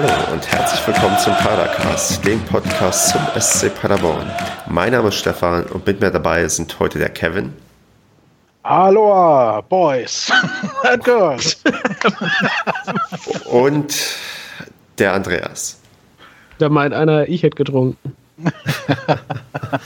[0.00, 4.30] Hallo und herzlich willkommen zum Padercast, dem Podcast zum SC Paderborn.
[4.68, 7.52] Mein Name ist Stefan und mit mir dabei sind heute der Kevin.
[8.62, 10.30] Aloha, Boys
[10.84, 11.60] and Girls.
[13.46, 13.92] und
[14.98, 15.80] der Andreas.
[16.58, 18.14] Da meint einer, ich hätte getrunken.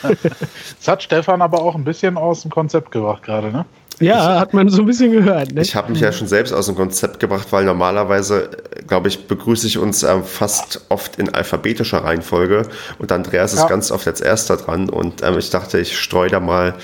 [0.02, 3.64] das hat Stefan aber auch ein bisschen aus dem Konzept gebracht gerade, ne?
[4.00, 5.52] Ja, ich, hat man so ein bisschen gehört.
[5.52, 5.62] Ne?
[5.62, 8.50] Ich habe mich ja schon selbst aus dem Konzept gebracht, weil normalerweise,
[8.86, 12.62] glaube ich, begrüße ich uns ähm, fast oft in alphabetischer Reihenfolge
[12.98, 13.62] und Andreas ja.
[13.62, 16.74] ist ganz oft als erster dran und ähm, ich dachte, ich streue da mal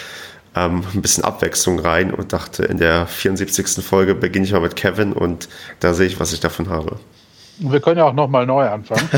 [0.54, 3.84] ähm, ein bisschen Abwechslung rein und dachte, in der 74.
[3.84, 5.48] Folge beginne ich mal mit Kevin und
[5.80, 6.96] da sehe ich, was ich davon habe.
[7.58, 9.08] Wir können ja auch nochmal neu anfangen.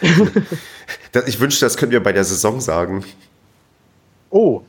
[1.26, 3.04] ich wünschte, das können wir bei der Saison sagen.
[4.30, 4.62] Oh,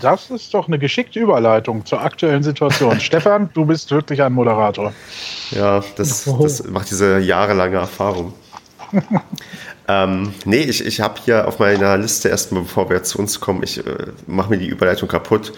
[0.00, 3.00] das ist doch eine geschickte Überleitung zur aktuellen Situation.
[3.00, 4.92] Stefan, du bist wirklich ein Moderator.
[5.50, 8.34] Ja, das, das macht diese jahrelange Erfahrung.
[9.88, 13.62] ähm, nee, ich, ich habe hier auf meiner Liste erstmal, bevor wir zu uns kommen,
[13.62, 15.52] ich äh, mache mir die Überleitung kaputt.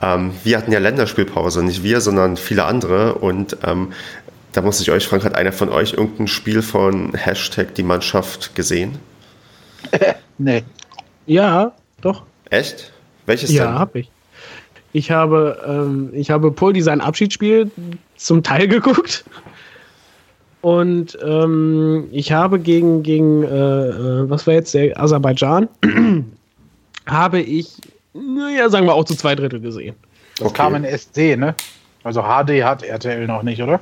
[0.00, 3.14] Ähm, wir hatten ja Länderspielpause, nicht wir, sondern viele andere.
[3.14, 3.92] Und ähm,
[4.52, 8.54] da muss ich euch fragen, hat einer von euch irgendein Spiel von Hashtag die Mannschaft
[8.54, 8.98] gesehen?
[10.38, 10.64] nee.
[11.26, 12.22] Ja, doch.
[12.50, 12.92] Echt?
[13.26, 13.72] Welches ja, denn?
[13.72, 14.10] Ja, habe ich.
[14.92, 17.70] Ich habe, ähm, ich habe Poldi sein Abschiedsspiel
[18.16, 19.24] zum Teil geguckt.
[20.60, 25.68] Und ähm, ich habe gegen, gegen äh, äh was war jetzt, der Aserbaidschan,
[27.06, 27.72] habe ich,
[28.14, 29.94] naja, sagen wir auch zu zwei Drittel gesehen.
[30.38, 30.56] Das okay.
[30.56, 31.54] kam in SD, ne?
[32.02, 33.80] Also HD hat RTL noch nicht, oder?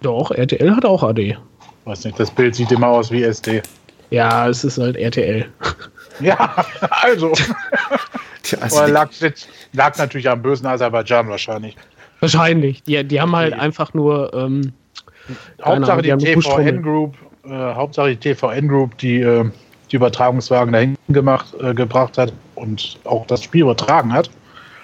[0.00, 1.38] Doch, RTL hat auch HD.
[1.84, 3.62] Weiß nicht, das Bild sieht immer aus wie SD.
[4.10, 5.46] Ja, es ist halt RTL.
[6.20, 6.54] Ja,
[7.02, 7.32] also.
[8.60, 9.10] also Oder lag,
[9.72, 11.76] lag natürlich am bösen Aserbaidschan wahrscheinlich.
[12.20, 12.82] Wahrscheinlich.
[12.82, 14.32] Die, die haben halt die, einfach nur.
[14.34, 14.72] Ähm,
[15.62, 19.44] Hauptsache, die TVN Group, äh, Hauptsache die TVN Group, die äh,
[19.90, 24.30] die Übertragungswagen dahin gemacht, äh, gebracht hat und auch das Spiel übertragen hat,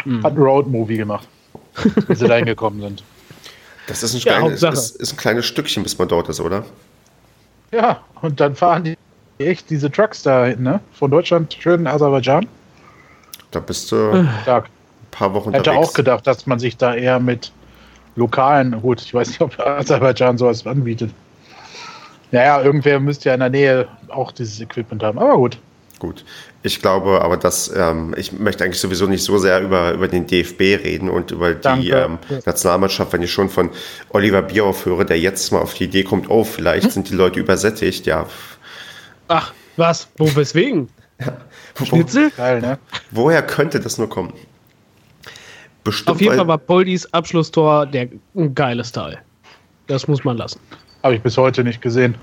[0.05, 0.23] mhm.
[0.23, 1.29] hat ein Road-Movie gemacht,
[2.07, 3.05] bis sie dahin gekommen sind.
[3.89, 6.65] Das ist ein, ja, kleines, ist, ist ein kleines Stückchen, bis man dort ist, oder?
[7.73, 8.97] Ja, und dann fahren die
[9.45, 10.81] echt diese Trucks da hinten, ne?
[10.93, 12.47] Von Deutschland schön in Aserbaidschan.
[13.53, 14.65] Da bist du Stark.
[14.65, 15.91] ein paar Wochen Hätte unterwegs.
[15.91, 17.53] auch gedacht, dass man sich da eher mit
[18.17, 21.11] lokalen, gut, ich weiß nicht, ob Aserbaidschan sowas anbietet.
[22.31, 25.59] Naja, irgendwer müsste ja in der Nähe auch dieses Equipment haben, aber gut.
[25.99, 26.25] Gut.
[26.65, 30.27] Ich glaube aber, dass ähm, ich möchte eigentlich sowieso nicht so sehr über, über den
[30.27, 33.71] DFB reden und über die ähm, Nationalmannschaft, wenn ich schon von
[34.11, 36.91] Oliver Bierhoff höre, der jetzt mal auf die Idee kommt, oh, vielleicht hm?
[36.91, 38.27] sind die Leute übersättigt, ja.
[39.29, 40.09] Ach, was?
[40.17, 40.89] Wo, weswegen?
[41.21, 41.37] ja.
[41.83, 42.31] Schnitzel?
[42.37, 42.79] Geil, ne?
[43.11, 44.33] Woher könnte das nur kommen?
[45.85, 49.21] Bestimmt, Auf jeden Fall war Poldis Abschlusstor der ein geiles Teil.
[49.89, 50.61] Das muss man lassen.
[51.03, 52.15] Habe ich bis heute nicht gesehen.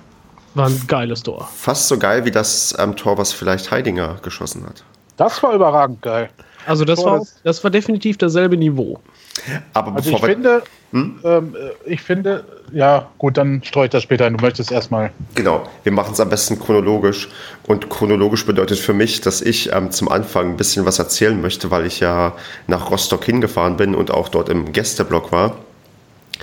[0.55, 1.49] War ein geiles Tor.
[1.53, 4.83] Fast so geil wie das ähm, Tor, was vielleicht Heidinger geschossen hat.
[5.17, 6.29] Das war überragend geil.
[6.65, 8.99] Also das, war, das war definitiv dasselbe Niveau.
[9.73, 11.19] Aber also ich finde, hm?
[11.23, 14.37] ähm, äh, ich finde, ja, gut, dann streue ich das später ein.
[14.37, 15.11] Du möchtest erstmal.
[15.35, 17.29] Genau, wir machen es am besten chronologisch.
[17.67, 21.69] Und chronologisch bedeutet für mich, dass ich ähm, zum Anfang ein bisschen was erzählen möchte,
[21.69, 22.33] weil ich ja
[22.67, 25.57] nach Rostock hingefahren bin und auch dort im Gästeblock war.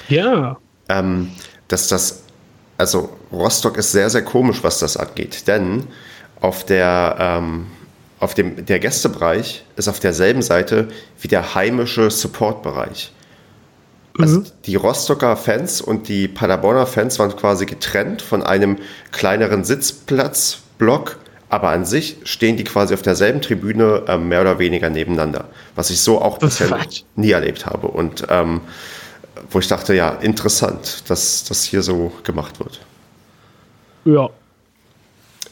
[0.08, 0.56] Ja.
[0.88, 1.32] Ähm,
[1.66, 2.22] dass das,
[2.78, 5.48] also Rostock ist sehr, sehr komisch, was das angeht.
[5.48, 5.84] Denn
[6.40, 7.66] auf der, ähm,
[8.20, 10.88] auf dem, der Gästebereich ist auf derselben Seite
[11.20, 13.12] wie der heimische Supportbereich.
[14.18, 14.46] Also mhm.
[14.64, 18.78] die Rostocker Fans und die Paderborner Fans waren quasi getrennt von einem
[19.12, 21.18] kleineren Sitzplatzblock,
[21.48, 25.90] aber an sich stehen die quasi auf derselben Tribüne äh, mehr oder weniger nebeneinander, was
[25.90, 26.78] ich so auch bisher
[27.16, 28.62] nie erlebt habe und ähm,
[29.50, 32.80] wo ich dachte, ja, interessant, dass das hier so gemacht wird.
[34.04, 34.30] Ja,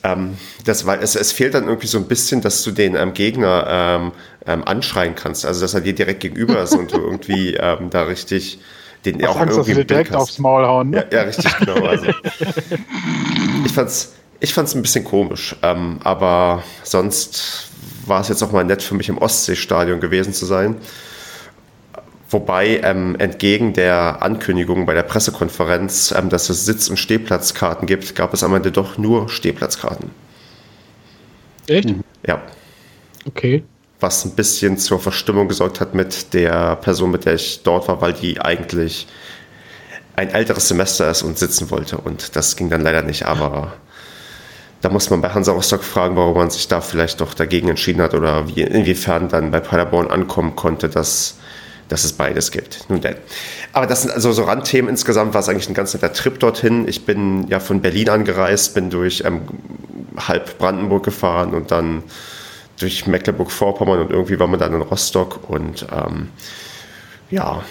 [0.04, 3.15] ähm, das war, es, es fehlt dann irgendwie so ein bisschen, dass du den ähm,
[3.15, 4.12] Gegner ähm,
[4.47, 5.47] ähm anschreien kannst.
[5.47, 8.60] Also, dass er dir direkt gegenüber ist und du irgendwie ähm, da richtig
[9.04, 10.16] den Was auch Angst, irgendwie dass direkt hast.
[10.16, 10.91] aufs Maul hauen.
[10.91, 11.06] Ne?
[11.10, 11.74] Ja, ja, richtig, genau.
[11.86, 12.06] Also,
[13.65, 17.68] ich fand's, ich fand's ein bisschen komisch, ähm, aber sonst
[18.07, 20.77] war es jetzt auch mal nett für mich im Ostseestadion gewesen zu sein.
[22.34, 28.16] Wobei ähm, entgegen der Ankündigung bei der Pressekonferenz, ähm, dass es Sitz- und Stehplatzkarten gibt,
[28.16, 30.10] gab es am Ende doch nur Stehplatzkarten.
[31.69, 31.91] Echt?
[31.91, 32.03] Mhm.
[32.27, 32.42] Ja.
[33.25, 33.63] Okay.
[34.01, 38.01] Was ein bisschen zur Verstimmung gesorgt hat mit der Person, mit der ich dort war,
[38.01, 39.07] weil die eigentlich
[40.16, 41.98] ein älteres Semester ist und sitzen wollte.
[41.98, 43.27] Und das ging dann leider nicht.
[43.27, 43.75] Aber
[44.81, 48.03] da muss man bei Hansa Rostock fragen, warum man sich da vielleicht doch dagegen entschieden
[48.03, 51.36] hat oder wie, inwiefern dann bei Paderborn ankommen konnte, dass
[51.89, 52.86] dass es beides gibt.
[52.89, 53.16] Nun denn.
[53.72, 54.89] Aber das sind also so Randthemen.
[54.89, 56.89] Insgesamt war es eigentlich ein ganz netter Trip dorthin.
[56.89, 59.42] Ich bin ja von Berlin angereist, bin durch ähm,
[60.16, 62.03] halb Brandenburg gefahren und dann
[62.78, 66.28] durch Mecklenburg-Vorpommern und irgendwie war man dann in Rostock und ähm,
[67.31, 67.63] ja,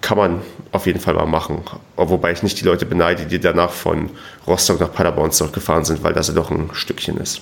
[0.00, 1.62] kann man auf jeden Fall mal machen.
[1.96, 4.10] Wobei ich nicht die Leute beneide, die danach von
[4.46, 7.40] Rostock nach Paderborn zurückgefahren sind, weil das ja doch ein Stückchen ist.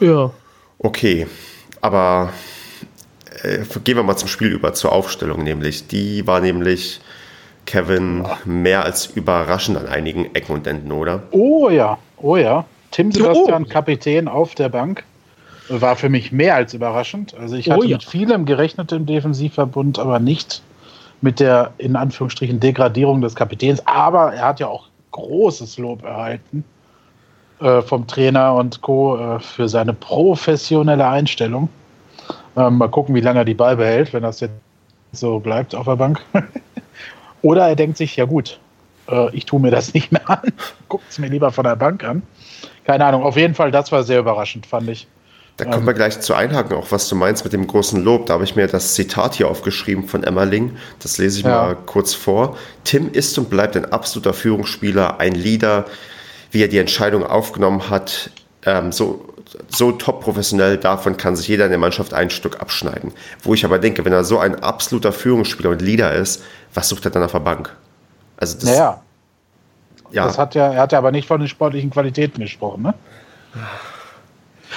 [0.00, 0.30] Ja.
[0.78, 1.26] Okay,
[1.82, 2.32] aber
[3.42, 5.86] äh, gehen wir mal zum Spiel über, zur Aufstellung nämlich.
[5.86, 7.00] Die war nämlich
[7.66, 11.22] Kevin mehr als überraschend an einigen Ecken und Enden, oder?
[11.30, 12.64] Oh ja, oh ja.
[12.90, 13.68] Tim Sebastian, oh.
[13.68, 15.04] Kapitän auf der Bank,
[15.68, 17.34] war für mich mehr als überraschend.
[17.38, 17.96] Also ich oh hatte oh ja.
[17.96, 20.62] mit vielem gerechnet im Defensivverbund, aber nicht
[21.20, 23.86] mit der in Anführungsstrichen Degradierung des Kapitäns.
[23.86, 26.64] Aber er hat ja auch großes Lob erhalten
[27.60, 29.16] äh, vom Trainer und Co.
[29.16, 31.68] Äh, für seine professionelle Einstellung.
[32.60, 34.54] Ähm, mal gucken, wie lange er die Ball behält, wenn das jetzt
[35.12, 36.20] so bleibt auf der Bank.
[37.42, 38.58] Oder er denkt sich, ja gut,
[39.08, 40.52] äh, ich tue mir das nicht mehr an,
[40.88, 42.22] guckt es mir lieber von der Bank an.
[42.84, 45.06] Keine Ahnung, auf jeden Fall, das war sehr überraschend, fand ich.
[45.56, 48.26] Da können wir gleich zu einhaken, auch was du meinst mit dem großen Lob.
[48.26, 50.76] Da habe ich mir das Zitat hier aufgeschrieben von Emmerling.
[51.00, 51.50] Das lese ich ja.
[51.50, 52.56] mal kurz vor.
[52.84, 55.84] Tim ist und bleibt ein absoluter Führungsspieler, ein Leader,
[56.50, 58.30] wie er die Entscheidung aufgenommen hat.
[58.64, 59.34] Ähm, so,
[59.68, 63.12] so top professionell, davon kann sich jeder in der Mannschaft ein Stück abschneiden.
[63.42, 66.42] Wo ich aber denke, wenn er so ein absoluter Führungsspieler und Leader ist,
[66.74, 67.74] was sucht er dann auf der Bank?
[68.36, 69.02] Also das, naja.
[70.12, 70.24] Ja.
[70.24, 72.94] Das hat ja, er hat ja aber nicht von den sportlichen Qualitäten gesprochen, ne?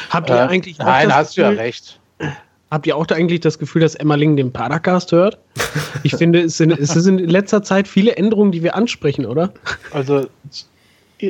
[0.09, 1.99] Habt ihr äh, eigentlich auch Nein, hast Gefühl, du ja recht.
[2.71, 5.37] Habt ihr auch da eigentlich das Gefühl, dass Emmerling den Paracast hört?
[6.01, 9.53] Ich finde, es sind, es sind in letzter Zeit viele Änderungen, die wir ansprechen, oder?
[9.91, 10.27] Also,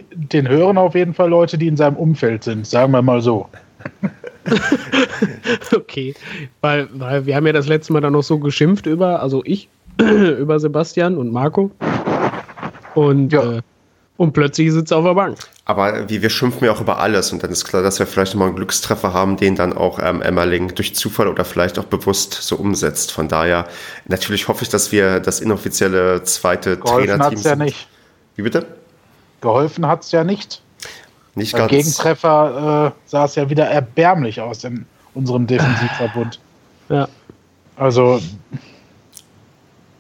[0.02, 3.48] den hören auf jeden Fall Leute, die in seinem Umfeld sind, sagen wir mal so.
[5.76, 6.14] okay,
[6.62, 9.70] weil, weil wir haben ja das letzte Mal dann noch so geschimpft über, also ich,
[10.00, 11.72] über Sebastian und Marco.
[12.96, 13.58] Und, ja.
[13.58, 13.62] äh,
[14.18, 15.38] und plötzlich sitzt er auf der Bank.
[15.66, 18.34] Aber wie wir schimpfen ja auch über alles und dann ist klar, dass wir vielleicht
[18.34, 22.34] nochmal einen Glückstreffer haben, den dann auch ähm, Emmerling durch Zufall oder vielleicht auch bewusst
[22.34, 23.12] so umsetzt.
[23.12, 23.68] Von daher,
[24.08, 27.46] natürlich hoffe ich, dass wir das inoffizielle zweite Trainerteam sind.
[27.46, 27.88] ja nicht.
[28.36, 28.66] Wie bitte?
[29.44, 30.62] Geholfen hat es ja nicht.
[31.36, 31.70] Nicht ganz.
[31.70, 36.40] Gegentreffer äh, sah es ja wieder erbärmlich aus in unserem Defensivverbund.
[36.90, 37.08] Ja.
[37.78, 38.22] Also.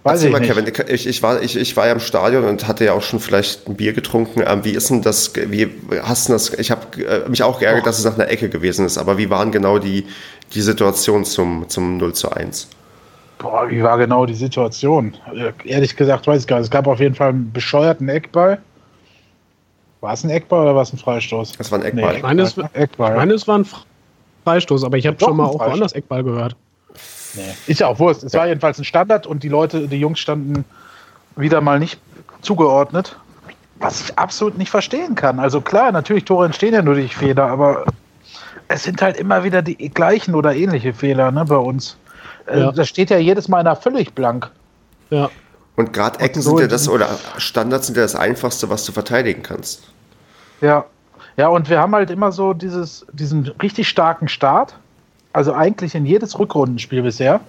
[0.04, 0.76] Weiß Erzähl ich mal, nicht.
[0.76, 3.22] Kevin, ich, ich, war, ich, ich war ja im Stadion und hatte ja auch schon
[3.22, 4.44] vielleicht ein Bier getrunken.
[4.46, 5.34] Ähm, wie ist denn das?
[5.34, 5.72] Wie
[6.04, 6.54] hast du das?
[6.56, 7.86] Ich habe äh, mich auch geärgert, oh.
[7.86, 10.06] dass es nach einer Ecke gewesen ist, aber wie waren genau die,
[10.54, 12.68] die Situation zum, zum 0 zu 1?
[13.40, 15.16] Boah, wie war genau die Situation?
[15.64, 16.66] Ehrlich gesagt, weiß ich gar nicht.
[16.66, 18.62] Es gab auf jeden Fall einen bescheuerten Eckball
[20.04, 21.54] war es ein Eckball oder war es ein Freistoß?
[21.58, 22.16] Es war ein Eckball.
[22.16, 23.16] Nee, meines, Eckball.
[23.16, 23.68] meines war ein
[24.44, 26.58] Freistoß, aber ich habe schon mal auch woanders Eckball gehört.
[27.36, 27.42] Nee.
[27.68, 28.22] Ist ja auch Wurst.
[28.22, 28.42] Es ja.
[28.42, 30.66] war jedenfalls ein Standard und die Leute, die Jungs standen
[31.38, 32.00] wieder mal nicht
[32.42, 33.18] zugeordnet.
[33.80, 35.40] Was ich absolut nicht verstehen kann.
[35.40, 37.86] Also klar, natürlich Tore entstehen ja nur durch Fehler, aber
[38.68, 41.96] es sind halt immer wieder die gleichen oder ähnliche Fehler ne, bei uns.
[42.48, 42.72] Äh, ja.
[42.74, 44.52] Das steht ja jedes Mal einer völlig blank.
[45.10, 45.30] Ja.
[45.78, 47.08] Und gerade Ecken so sind ja das, oder
[47.38, 49.93] Standards sind ja das Einfachste, was du verteidigen kannst.
[50.62, 50.86] Ja.
[51.36, 54.76] Ja, und wir haben halt immer so dieses, diesen richtig starken Start.
[55.32, 57.40] Also eigentlich in jedes Rückrundenspiel bisher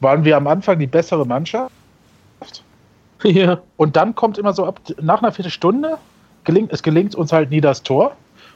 [0.00, 1.72] waren wir am Anfang die bessere Mannschaft.
[3.22, 3.62] Ja.
[3.78, 5.96] Und dann kommt immer so ab, nach einer Viertelstunde,
[6.44, 8.14] gelingt, es gelingt uns halt nie das Tor.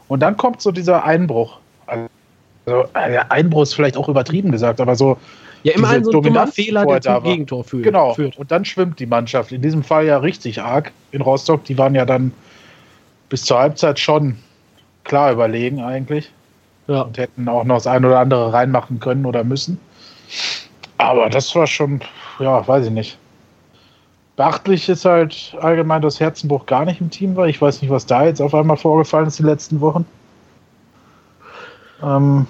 [0.08, 1.58] Und dann kommt so dieser Einbruch.
[2.66, 5.16] Also, Einbruch ist vielleicht auch übertrieben gesagt, aber so
[5.62, 7.84] ja, immer ein so dummer Fehler, der zum Gegentor führt.
[7.84, 8.12] Genau.
[8.12, 8.36] Führt.
[8.36, 9.52] Und dann schwimmt die Mannschaft.
[9.52, 10.92] In diesem Fall ja richtig arg.
[11.12, 12.32] In Rostock, die waren ja dann
[13.28, 14.36] bis zur Halbzeit schon
[15.04, 16.32] klar überlegen eigentlich.
[16.86, 17.02] Ja.
[17.02, 19.78] Und hätten auch noch das eine oder andere reinmachen können oder müssen.
[20.96, 22.00] Aber das war schon,
[22.38, 23.18] ja, weiß ich nicht.
[24.36, 27.46] Beachtlich ist halt allgemein, dass Herzenbruch gar nicht im Team war.
[27.48, 30.06] Ich weiß nicht, was da jetzt auf einmal vorgefallen ist die letzten Wochen.
[32.02, 32.46] Ähm,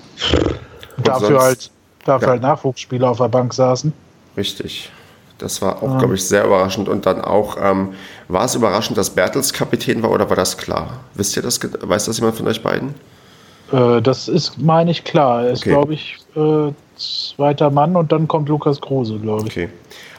[0.99, 1.71] dafür halt
[2.05, 2.33] dafür ja.
[2.33, 3.93] halt Nachwuchsspieler auf der Bank saßen.
[4.37, 4.91] Richtig.
[5.38, 5.99] Das war auch, ja.
[5.99, 6.88] glaube ich, sehr überraschend.
[6.88, 7.95] Und dann auch, ähm,
[8.28, 11.00] war es überraschend, dass Bertels Kapitän war oder war das klar?
[11.14, 11.61] Wisst ihr das?
[11.62, 12.95] Weiß das jemand von euch beiden?
[13.73, 15.45] Äh, das ist, meine ich, klar.
[15.45, 15.71] Er ist, okay.
[15.71, 19.52] glaube ich, äh, zweiter Mann und dann kommt Lukas Kruse, glaube ich.
[19.52, 19.68] Okay.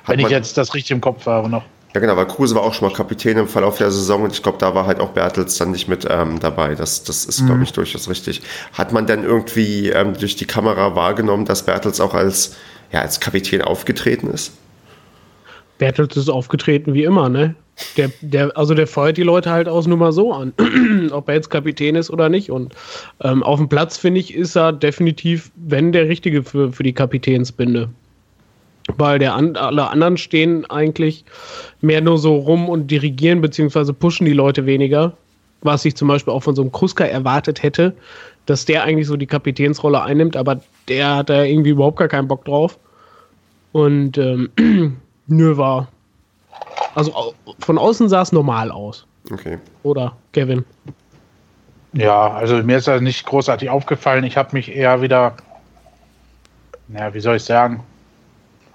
[0.07, 1.63] Wenn ich jetzt das richtig im Kopf habe noch.
[1.93, 4.43] Ja, genau, weil Kruse war auch schon mal Kapitän im Verlauf der Saison und ich
[4.43, 6.75] glaube, da war halt auch Bertels dann nicht mit ähm, dabei.
[6.75, 7.47] Das, das ist, mhm.
[7.47, 8.41] glaube ich, durchaus richtig.
[8.73, 12.55] Hat man denn irgendwie ähm, durch die Kamera wahrgenommen, dass Bertels auch als,
[12.91, 14.51] ja, als Kapitän aufgetreten ist?
[15.79, 17.55] Bertels ist aufgetreten wie immer, ne?
[17.95, 20.53] Der, der, also der feuert die Leute halt aus nur mal so an,
[21.11, 22.51] ob er jetzt Kapitän ist oder nicht.
[22.51, 22.75] Und
[23.21, 26.93] ähm, auf dem Platz, finde ich, ist er definitiv, wenn der Richtige für, für die
[26.93, 27.89] Kapitänsbinde.
[28.97, 31.23] Weil der an, alle anderen stehen eigentlich
[31.79, 35.13] mehr nur so rum und dirigieren, beziehungsweise pushen die Leute weniger.
[35.61, 37.93] Was ich zum Beispiel auch von so einem Kruska erwartet hätte,
[38.45, 40.59] dass der eigentlich so die Kapitänsrolle einnimmt, aber
[40.89, 42.77] der hat da irgendwie überhaupt gar keinen Bock drauf.
[43.71, 44.49] Und ähm,
[45.29, 45.87] nö, war.
[46.95, 49.05] Also von außen sah es normal aus.
[49.31, 49.57] Okay.
[49.83, 50.65] Oder, Kevin?
[51.93, 54.23] Ja, also mir ist das nicht großartig aufgefallen.
[54.23, 55.35] Ich habe mich eher wieder,
[56.87, 57.83] naja, wie soll ich sagen?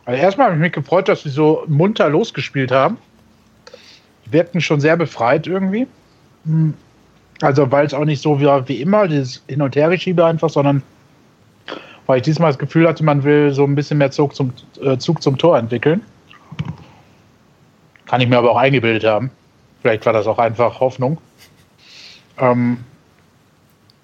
[0.04, 2.98] Also erstmal habe ich mich gefreut, dass sie so munter losgespielt haben.
[4.26, 5.86] Die wirkten schon sehr befreit irgendwie.
[6.44, 6.74] Hm.
[7.40, 10.82] Also, weil es auch nicht so wie, wie immer, dieses Hin- und Hergeschiebe einfach, sondern
[12.06, 14.98] weil ich diesmal das Gefühl hatte, man will so ein bisschen mehr Zug zum, äh,
[14.98, 16.02] Zug zum Tor entwickeln.
[18.14, 19.32] Kann ich mir aber auch eingebildet haben.
[19.82, 21.18] Vielleicht war das auch einfach Hoffnung.
[22.38, 22.84] Ähm,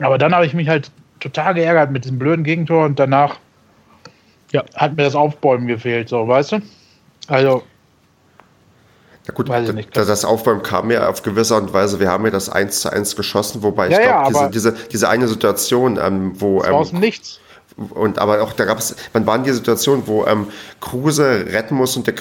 [0.00, 0.90] aber dann habe ich mich halt
[1.20, 3.36] total geärgert mit diesem blöden Gegentor und danach
[4.50, 4.64] ja.
[4.74, 6.62] hat mir das Aufbäumen gefehlt, so, weißt du?
[7.28, 7.62] Also,
[9.28, 12.00] ja gut, nicht, das Aufbäumen kam ja auf gewisse Art und Weise.
[12.00, 14.88] Wir haben ja das 1 zu 1 geschossen, wobei ich ja, glaube, ja, diese, diese,
[14.88, 16.64] diese eine Situation, ähm, wo.
[16.64, 17.38] Ähm, aus dem Nichts.
[17.76, 20.48] Und aber auch da gab es, man war in die Situation, wo ähm,
[20.80, 22.14] Kruse retten muss und der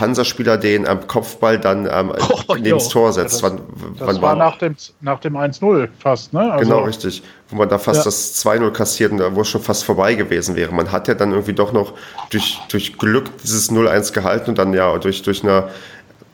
[0.00, 2.12] Hansa-Spieler den ähm, Kopfball dann ähm,
[2.48, 3.42] oh, neben das Tor setzt.
[3.42, 3.58] Ja, das,
[3.98, 6.52] wann, das war, nach dem, nach dem 1-0 fast, ne?
[6.52, 7.22] Also, genau, richtig.
[7.48, 8.04] Wo man da fast ja.
[8.04, 10.72] das 2-0 kassiert und wo es schon fast vorbei gewesen wäre.
[10.72, 11.92] Man hat ja dann irgendwie doch noch
[12.30, 15.68] durch, durch Glück dieses 0-1 gehalten und dann ja durch, durch eine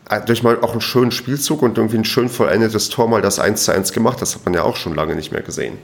[0.09, 3.39] äh, durch mal auch einen schönen Spielzug und irgendwie ein schön vollendetes Tor mal das
[3.39, 4.21] 1 zu 1 gemacht.
[4.21, 5.77] Das hat man ja auch schon lange nicht mehr gesehen.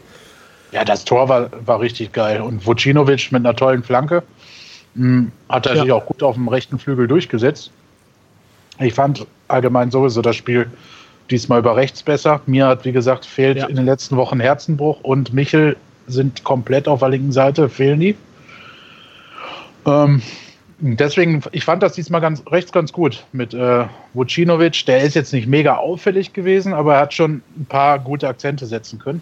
[0.72, 2.42] Ja, das Tor war, war richtig geil.
[2.42, 4.24] Und Vucinovic mit einer tollen Flanke
[4.96, 5.84] mh, hm, hat er ja.
[5.84, 7.72] sich auch gut auf dem rechten Flügel durchgesetzt.
[8.80, 10.70] Ich fand allgemein sowieso das Spiel
[11.32, 12.42] diesmal über rechts besser.
[12.46, 13.68] Mir hat, wie gesagt, fehlt ja.
[13.68, 18.16] in den letzten Wochen Herzenbruch und Michel sind komplett auf der linken Seite, fehlen die.
[19.86, 20.22] Ähm,
[20.80, 24.86] deswegen, ich fand das diesmal ganz, rechts ganz gut mit äh, Vucinovic.
[24.86, 28.66] Der ist jetzt nicht mega auffällig gewesen, aber er hat schon ein paar gute Akzente
[28.66, 29.22] setzen können.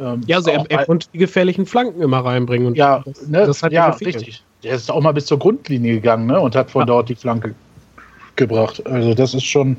[0.00, 2.66] Ähm, ja, also er, er, konnte die gefährlichen Flanken immer reinbringen.
[2.66, 4.42] Und ja, das, ne, das hat ja richtig.
[4.62, 6.86] Der ist auch mal bis zur Grundlinie gegangen ne, und hat von ja.
[6.86, 7.54] dort die Flanke
[8.36, 8.84] gebracht.
[8.86, 9.76] Also das ist schon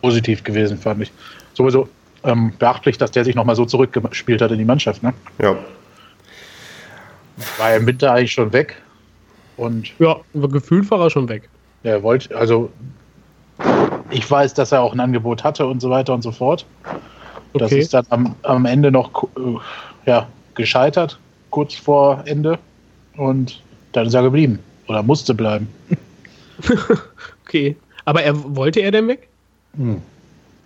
[0.00, 1.12] positiv gewesen, fand ich.
[1.54, 1.88] Sowieso
[2.24, 5.02] ähm, beachtlich, dass der sich nochmal so zurückgespielt hat in die Mannschaft.
[5.02, 5.12] Ne?
[5.40, 5.56] Ja.
[7.58, 8.76] War er im Winter eigentlich schon weg.
[9.56, 11.48] Und ja, gefühlt war er schon weg.
[11.82, 12.70] Er wollte, also
[14.10, 16.64] ich weiß, dass er auch ein Angebot hatte und so weiter und so fort.
[17.54, 17.64] Okay.
[17.64, 21.18] Das ist dann am, am Ende noch äh, ja, gescheitert,
[21.50, 22.58] kurz vor Ende.
[23.16, 23.60] Und
[23.92, 24.58] dann ist er geblieben.
[24.88, 25.68] Oder musste bleiben.
[27.44, 27.76] okay.
[28.04, 29.28] Aber er wollte er denn weg?
[29.76, 30.00] Hm.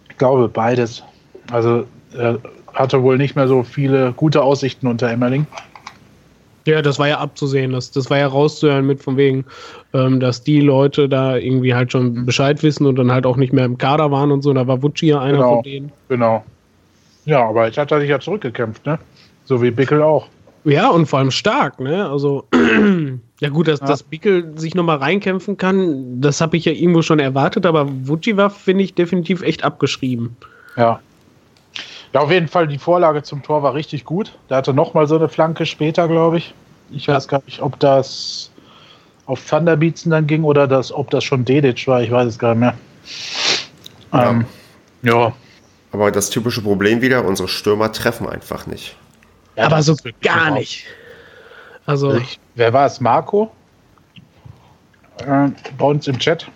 [0.08, 1.02] Ich glaube beides.
[1.50, 1.84] Also
[2.16, 2.38] er
[2.72, 5.46] hatte wohl nicht mehr so viele gute Aussichten unter Emmerling.
[6.66, 9.44] Ja, das war ja abzusehen, das, das war ja rauszuhören mit von wegen,
[9.94, 13.52] ähm, dass die Leute da irgendwie halt schon Bescheid wissen und dann halt auch nicht
[13.52, 14.52] mehr im Kader waren und so.
[14.52, 15.92] Da war Wutschi ja einer genau, von denen.
[16.08, 16.44] Genau.
[17.26, 18.98] Ja, aber jetzt hat er sich ja zurückgekämpft, ne?
[19.44, 20.28] So wie Bickel auch.
[20.64, 22.08] Ja, und vor allem stark, ne?
[22.08, 22.44] Also,
[23.40, 23.86] ja gut, dass, ja.
[23.86, 28.36] dass Bickel sich nochmal reinkämpfen kann, das habe ich ja irgendwo schon erwartet, aber Wutschi
[28.36, 30.36] war, finde ich, definitiv echt abgeschrieben.
[30.76, 31.00] Ja.
[32.12, 34.38] Ja, auf jeden Fall, die Vorlage zum Tor war richtig gut.
[34.48, 36.54] Der hatte nochmal so eine Flanke später, glaube ich.
[36.90, 38.50] Ich weiß gar nicht, ob das
[39.26, 42.54] auf Thunderbeatsen dann ging oder das, ob das schon Dedic war, ich weiß es gar
[42.54, 42.74] nicht mehr.
[44.12, 44.30] Ja.
[44.30, 44.44] Ähm,
[45.02, 45.32] ja,
[45.92, 48.96] aber das typische Problem wieder, unsere Stürmer treffen einfach nicht.
[49.56, 50.84] Ja, aber so gar nicht.
[51.86, 53.00] Also, ich, wer war es?
[53.00, 53.50] Marco?
[55.18, 56.46] Äh, bei uns im Chat.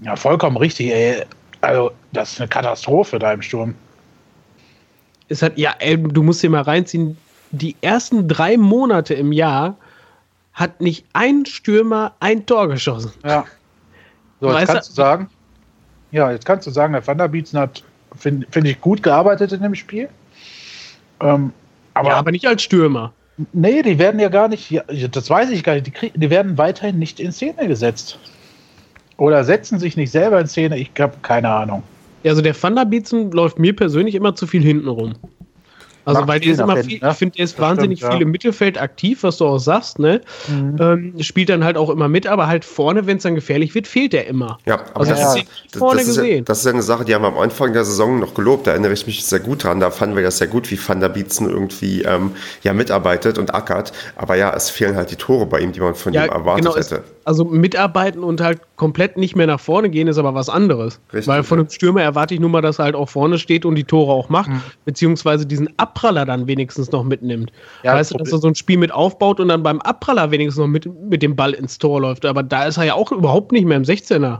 [0.00, 1.24] Ja, vollkommen richtig, ey.
[1.60, 3.74] Also, das ist eine Katastrophe da im Sturm.
[5.28, 7.16] Es hat, ja, ey, du musst dir mal reinziehen,
[7.52, 9.76] die ersten drei Monate im Jahr
[10.54, 13.12] hat nicht ein Stürmer ein Tor geschossen.
[13.24, 13.44] Ja.
[14.40, 15.30] So, weißt kannst du sagen,
[16.12, 17.82] ja, jetzt kannst du sagen, der Van der Beatsen hat
[18.16, 20.08] finde find ich, gut gearbeitet in dem Spiel.
[21.20, 21.52] Ähm,
[21.94, 23.12] aber, ja, aber nicht als Stürmer.
[23.52, 26.30] Nee, die werden ja gar nicht, ja, das weiß ich gar nicht, die, krieg, die
[26.30, 28.18] werden weiterhin nicht in Szene gesetzt.
[29.16, 31.82] Oder setzen sich nicht selber in Szene, ich habe keine Ahnung.
[32.22, 35.14] Ja, also der Thunderbeatsen läuft mir persönlich immer zu viel hinten rum.
[36.04, 37.10] Also, weil der ist immer viel, ne?
[37.10, 38.26] ich finde, der ist das wahnsinnig stimmt, viel ja.
[38.26, 40.20] im Mittelfeld aktiv, was du auch sagst, ne?
[40.48, 40.76] Mhm.
[40.80, 43.86] Ähm, spielt dann halt auch immer mit, aber halt vorne, wenn es dann gefährlich wird,
[43.86, 44.58] fehlt der immer.
[44.66, 46.38] Ja, aber also, das, das, ist, vorne das, gesehen.
[46.38, 48.66] Ja, das ist ja eine Sache, die haben wir am Anfang der Saison noch gelobt,
[48.66, 51.00] da erinnere ich mich sehr gut dran, da fanden wir das sehr gut, wie Van
[51.00, 52.32] der Bietzen irgendwie ähm,
[52.62, 55.94] ja mitarbeitet und ackert, aber ja, es fehlen halt die Tore bei ihm, die man
[55.94, 56.96] von ja, ihm erwartet genau, hätte.
[56.96, 61.00] Es, also mitarbeiten und halt komplett nicht mehr nach vorne gehen, ist aber was anderes.
[61.12, 61.28] Richtig.
[61.28, 63.74] Weil von einem Stürmer erwarte ich nur mal, dass er halt auch vorne steht und
[63.76, 64.60] die Tore auch macht, mhm.
[64.84, 67.52] beziehungsweise diesen Abpraller dann wenigstens noch mitnimmt.
[67.82, 70.60] Ja, weißt du, dass er so ein Spiel mit aufbaut und dann beim Abpraller wenigstens
[70.60, 72.24] noch mit, mit dem Ball ins Tor läuft.
[72.24, 74.38] Aber da ist er ja auch überhaupt nicht mehr im 16er.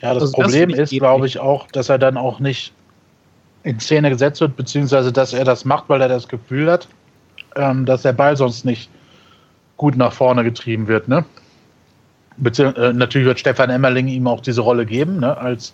[0.00, 2.72] Ja, das also Problem das ist, glaube ich, auch, dass er dann auch nicht
[3.62, 6.88] in Szene gesetzt wird, beziehungsweise dass er das macht, weil er das Gefühl hat,
[7.54, 8.90] ähm, dass der Ball sonst nicht
[9.76, 11.06] gut nach vorne getrieben wird.
[11.06, 11.24] Ne?
[12.36, 15.36] Beziehungs äh, natürlich wird Stefan Emmerling ihm auch diese Rolle geben, ne?
[15.36, 15.72] als,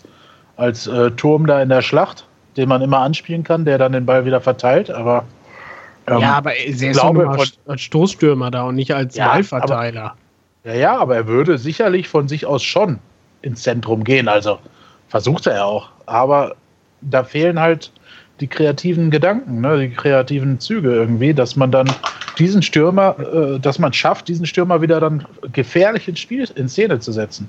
[0.56, 2.27] als äh, Turm da in der Schlacht,
[2.58, 4.90] den man immer anspielen kann, der dann den Ball wieder verteilt.
[4.90, 5.24] Aber
[6.06, 10.16] ähm, ja, aber er ist glaube, nur als Stoßstürmer da und nicht als ja, Ballverteiler.
[10.64, 12.98] Aber, ja, ja, aber er würde sicherlich von sich aus schon
[13.40, 14.28] ins Zentrum gehen.
[14.28, 14.58] Also
[15.08, 15.90] versucht er ja auch.
[16.06, 16.56] Aber
[17.00, 17.92] da fehlen halt
[18.40, 21.90] die kreativen Gedanken, ne, die kreativen Züge irgendwie, dass man dann
[22.38, 27.00] diesen Stürmer, äh, dass man schafft, diesen Stürmer wieder dann gefährlich ins Spiel, in Szene
[27.00, 27.48] zu setzen.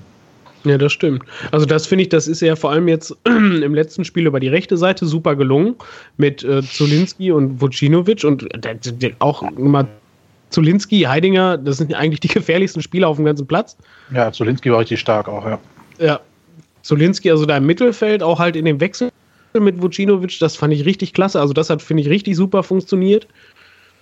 [0.64, 1.22] Ja, das stimmt.
[1.52, 4.48] Also das finde ich, das ist ja vor allem jetzt im letzten Spiel über die
[4.48, 5.76] rechte Seite super gelungen
[6.16, 9.88] mit äh, Zulinski und Vucinovic und äh, auch mal
[10.50, 13.76] Zulinski, Heidinger, das sind eigentlich die gefährlichsten Spieler auf dem ganzen Platz.
[14.12, 15.58] Ja, Zulinski war richtig stark auch, ja.
[15.98, 16.20] Ja,
[16.82, 19.10] Zulinski, also da im Mittelfeld, auch halt in dem Wechsel
[19.58, 21.40] mit Vucinovic, das fand ich richtig klasse.
[21.40, 23.26] Also das hat, finde ich, richtig super funktioniert.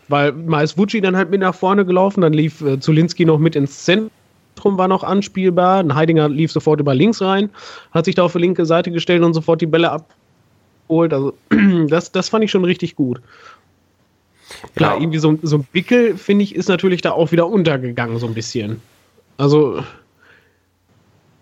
[0.08, 3.38] Weil mal ist Vuci dann halt mit nach vorne gelaufen, dann lief äh, Zulinski noch
[3.38, 4.10] mit ins Zentrum,
[4.64, 5.80] war noch anspielbar.
[5.80, 7.50] Ein Heidinger lief sofort über links rein,
[7.92, 11.12] hat sich da auf die linke Seite gestellt und sofort die Bälle abgeholt.
[11.12, 11.34] Also
[11.88, 13.20] das, das fand ich schon richtig gut.
[14.74, 15.00] Klar, ja.
[15.00, 18.34] irgendwie so, so ein Bickel, finde ich, ist natürlich da auch wieder untergegangen, so ein
[18.34, 18.80] bisschen.
[19.36, 19.82] Also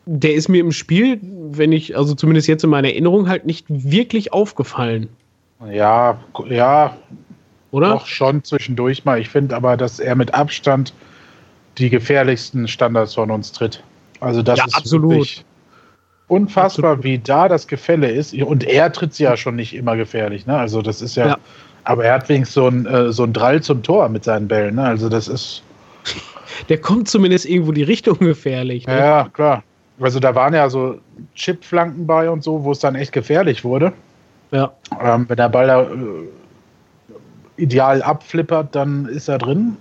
[0.07, 3.67] der ist mir im Spiel, wenn ich, also zumindest jetzt in meiner Erinnerung, halt nicht
[3.69, 5.09] wirklich aufgefallen.
[5.73, 6.97] Ja, ja.
[7.73, 7.91] Oder?
[7.91, 9.21] Doch schon zwischendurch mal.
[9.21, 10.95] Ich finde aber, dass er mit Abstand
[11.79, 13.83] die gefährlichsten Standards von uns tritt.
[14.21, 15.45] Also das ja, ist absolut.
[16.29, 17.05] unfassbar, absolut.
[17.05, 18.35] wie da das Gefälle ist.
[18.35, 20.47] Und er tritt sie ja schon nicht immer gefährlich.
[20.47, 20.57] Ne?
[20.57, 21.39] Also das ist ja, ja.
[21.85, 24.77] Aber er hat wenigstens so ein, äh, so ein Drall zum Tor mit seinen Bällen.
[24.77, 24.85] Ne?
[24.85, 25.63] Also das ist.
[26.69, 28.87] Der kommt zumindest irgendwo die Richtung gefährlich.
[28.87, 28.99] Ne?
[28.99, 29.63] Ja, klar.
[30.01, 30.99] Also da waren ja so
[31.35, 33.93] Chipflanken bei und so, wo es dann echt gefährlich wurde.
[34.51, 34.73] Ja.
[35.03, 35.87] Ähm, wenn der Ball da äh,
[37.57, 39.77] ideal abflippert, dann ist er drin.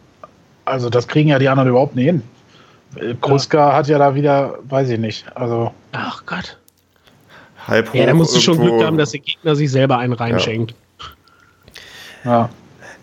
[0.65, 2.23] Also das kriegen ja die anderen überhaupt nicht hin.
[3.21, 3.75] Kruska ja.
[3.75, 5.25] hat ja da wieder, weiß ich nicht.
[5.35, 5.71] Also.
[5.91, 6.57] Ach Gott.
[7.67, 7.95] Halb hoch.
[7.95, 10.75] Ja, da musst du schon Glück haben, dass der Gegner sich selber einen reinschenkt.
[12.23, 12.31] Ja.
[12.31, 12.49] ja.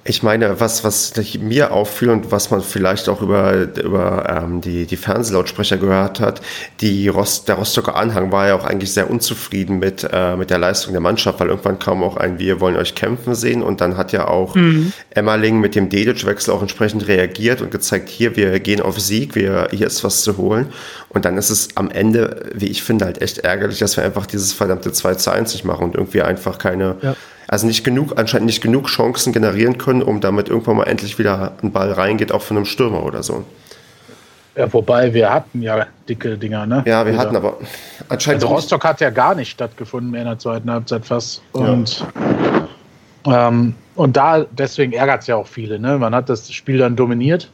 [0.04, 4.84] Ich meine, was, was mir auffiel und was man vielleicht auch über, über ähm, die,
[4.84, 6.42] die Fernsehlautsprecher gehört hat,
[6.80, 10.58] die Rost, der Rostocker Anhang war ja auch eigentlich sehr unzufrieden mit, äh, mit der
[10.58, 13.96] Leistung der Mannschaft, weil irgendwann kam auch ein Wir wollen euch kämpfen sehen und dann
[13.96, 14.92] hat ja auch mhm.
[15.10, 19.68] Emmerling mit dem Dedic-Wechsel auch entsprechend reagiert und gezeigt, hier, wir gehen auf Sieg, wir,
[19.70, 20.66] hier ist was zu holen.
[21.10, 24.26] Und dann ist es am Ende, wie ich finde, halt echt ärgerlich, dass wir einfach
[24.26, 27.14] dieses verdammte 2 zu 1 nicht machen und irgendwie einfach keine, ja
[27.52, 31.52] also nicht genug, anscheinend nicht genug Chancen generieren können, um damit irgendwann mal endlich wieder
[31.62, 33.44] ein Ball reingeht, auch von einem Stürmer oder so.
[34.56, 36.82] Ja, wobei wir hatten ja dicke Dinger, ne?
[36.86, 37.20] Ja, wir Oder?
[37.20, 37.58] hatten aber
[38.08, 38.42] anscheinend.
[38.42, 41.42] Also Rostock hat ja gar nicht stattgefunden mehr in der zweiten Halbzeit fast.
[41.52, 42.06] Und,
[43.26, 43.48] ja.
[43.48, 45.98] ähm, und da, deswegen ärgert es ja auch viele, ne?
[45.98, 47.50] Man hat das Spiel dann dominiert.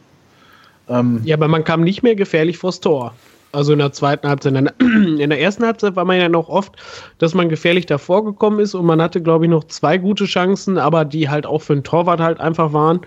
[0.87, 3.13] Ähm, ja, aber man kam nicht mehr gefährlich vors Tor.
[3.51, 4.53] Also in der zweiten Halbzeit.
[4.79, 6.75] In der ersten Halbzeit war man ja noch oft,
[7.17, 10.77] dass man gefährlich davor gekommen ist und man hatte, glaube ich, noch zwei gute Chancen,
[10.77, 13.01] aber die halt auch für den Torwart halt einfach waren,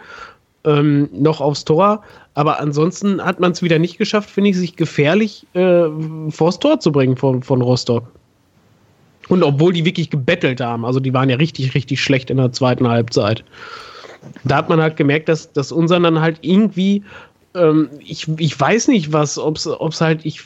[0.65, 2.03] ähm, noch aufs Tor.
[2.35, 5.85] Aber ansonsten hat man es wieder nicht geschafft, finde ich, sich gefährlich äh,
[6.31, 8.05] vors Tor zu bringen von, von Rostock.
[9.29, 12.53] Und obwohl die wirklich gebettelt haben, also die waren ja richtig, richtig schlecht in der
[12.53, 13.45] zweiten Halbzeit.
[14.45, 17.03] Da hat man halt gemerkt, dass, dass unseren dann halt irgendwie
[17.55, 20.43] ähm, ich, ich weiß nicht was, ob es halt, ich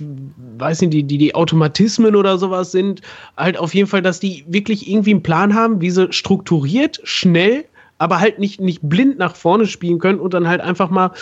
[0.59, 3.03] weiß nicht, die, die, die Automatismen oder sowas sind.
[3.37, 7.65] Halt auf jeden Fall, dass die wirklich irgendwie einen Plan haben, wie sie strukturiert, schnell,
[7.99, 11.13] aber halt nicht, nicht blind nach vorne spielen können und dann halt einfach mal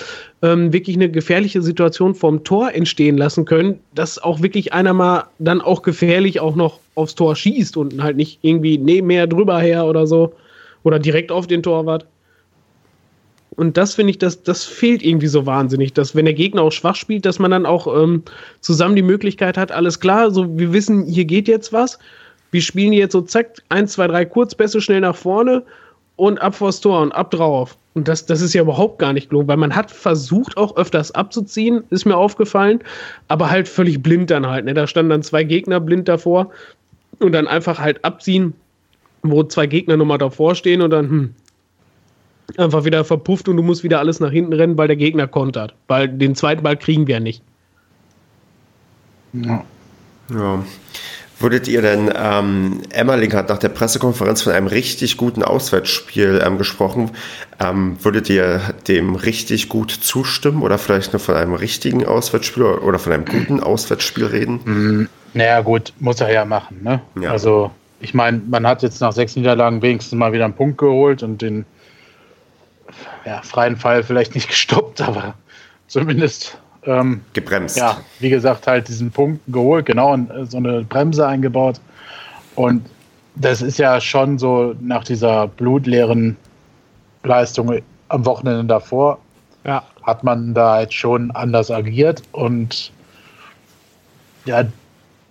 [0.43, 5.25] ähm, wirklich eine gefährliche Situation vorm Tor entstehen lassen können, dass auch wirklich einer mal
[5.39, 9.87] dann auch gefährlich auch noch aufs Tor schießt und halt nicht irgendwie nebenher drüber her
[9.87, 10.33] oder so
[10.83, 12.07] oder direkt auf den Torwart.
[13.57, 16.73] Und das finde ich, das, das fehlt irgendwie so wahnsinnig, dass wenn der Gegner auch
[16.73, 18.23] schwach spielt, dass man dann auch ähm,
[18.61, 21.99] zusammen die Möglichkeit hat, alles klar, so wir wissen, hier geht jetzt was.
[22.51, 25.63] Wir spielen jetzt so zack, 1, 2, 3 Kurzpässe schnell nach vorne
[26.17, 27.77] und ab vors Tor und ab drauf.
[27.95, 31.13] Und das, das ist ja überhaupt gar nicht gelungen, weil man hat versucht auch öfters
[31.13, 32.81] abzuziehen, ist mir aufgefallen,
[33.29, 34.65] aber halt völlig blind dann halt.
[34.65, 34.75] Ne?
[34.75, 36.51] Da standen dann zwei Gegner blind davor
[37.21, 38.53] und dann einfach halt abziehen,
[39.23, 41.35] wo zwei Gegner nochmal davor stehen und dann hm,
[42.59, 45.75] einfach wieder verpufft und du musst wieder alles nach hinten rennen, weil der Gegner kontert.
[45.89, 47.43] Weil den zweiten Ball kriegen wir nicht.
[49.33, 49.65] Ja.
[50.31, 50.65] ja.
[51.41, 56.59] Würdet ihr denn, ähm, Emmerling hat nach der Pressekonferenz von einem richtig guten Auswärtsspiel ähm,
[56.59, 57.11] gesprochen.
[57.61, 63.01] Ähm, würdet ihr dem richtig gut zustimmen oder vielleicht nur von einem richtigen Auswärtsspiel oder
[63.01, 64.61] von einem guten Auswärtsspiel reden?
[64.65, 65.09] Mhm.
[65.35, 66.81] Naja, gut, muss er ja machen.
[66.83, 67.01] Ne?
[67.21, 67.33] Ja.
[67.33, 71.25] Also, ich meine, man hat jetzt nach sechs Niederlagen wenigstens mal wieder einen Punkt geholt
[71.25, 71.65] und den
[73.25, 75.35] ja, freien Fall vielleicht nicht gestoppt, aber
[75.89, 77.77] zumindest ähm, gebremst.
[77.77, 81.81] Ja, wie gesagt, halt diesen Punkt geholt, genau, und äh, so eine Bremse eingebaut.
[82.55, 82.85] Und
[83.37, 86.37] das ist ja schon so nach dieser blutleeren
[87.25, 89.19] Leistung am Wochenende davor,
[89.65, 89.83] ja.
[90.03, 92.93] hat man da jetzt schon anders agiert und
[94.45, 94.65] ja,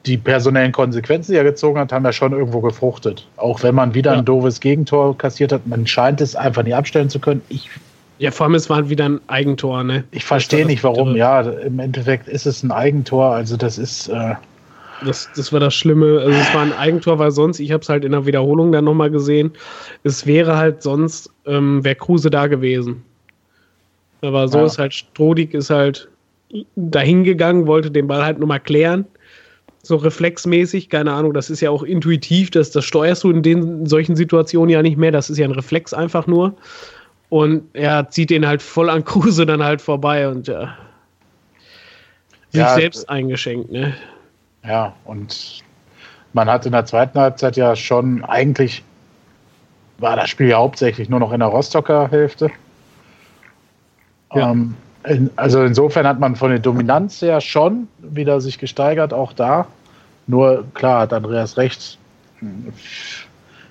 [0.05, 3.27] die personellen Konsequenzen, die er gezogen hat, haben ja schon irgendwo gefruchtet.
[3.37, 4.19] Auch wenn man wieder ja.
[4.19, 7.41] ein doofes Gegentor kassiert hat, man scheint es einfach nicht abstellen zu können.
[7.49, 7.69] Ich
[8.19, 10.03] ja, vor allem, es war wieder ein Eigentor, ne?
[10.11, 11.15] Ich verstehe nicht, warum.
[11.15, 13.33] Ja, im Endeffekt ist es ein Eigentor.
[13.33, 14.07] Also, das ist.
[14.07, 14.35] Äh
[15.03, 16.19] das, das war das Schlimme.
[16.19, 18.85] Also, es war ein Eigentor, weil sonst, ich habe es halt in der Wiederholung dann
[18.85, 19.51] nochmal gesehen,
[20.03, 23.03] es wäre halt sonst, ähm, wäre Kruse da gewesen.
[24.21, 24.65] Aber so ja.
[24.65, 26.07] ist halt, Strodig ist halt
[26.75, 29.05] dahin gegangen, wollte den Ball halt nochmal klären.
[29.85, 33.85] So reflexmäßig, keine Ahnung, das ist ja auch intuitiv, das, das steuerst du in den
[33.85, 36.55] solchen Situationen ja nicht mehr, das ist ja ein Reflex einfach nur.
[37.27, 40.77] Und er zieht den halt voll an Kruse dann halt vorbei und ja,
[42.51, 43.93] sich ja, selbst eingeschenkt, ne?
[44.63, 45.61] Ja, und
[46.31, 48.83] man hat in der zweiten Halbzeit ja schon eigentlich
[49.97, 52.49] war das Spiel ja hauptsächlich nur noch in der Rostocker Hälfte.
[54.33, 54.51] Ja.
[54.51, 59.33] Ähm, in, also insofern hat man von der Dominanz her schon wieder sich gesteigert, auch
[59.33, 59.67] da.
[60.27, 61.97] Nur klar hat Andreas recht,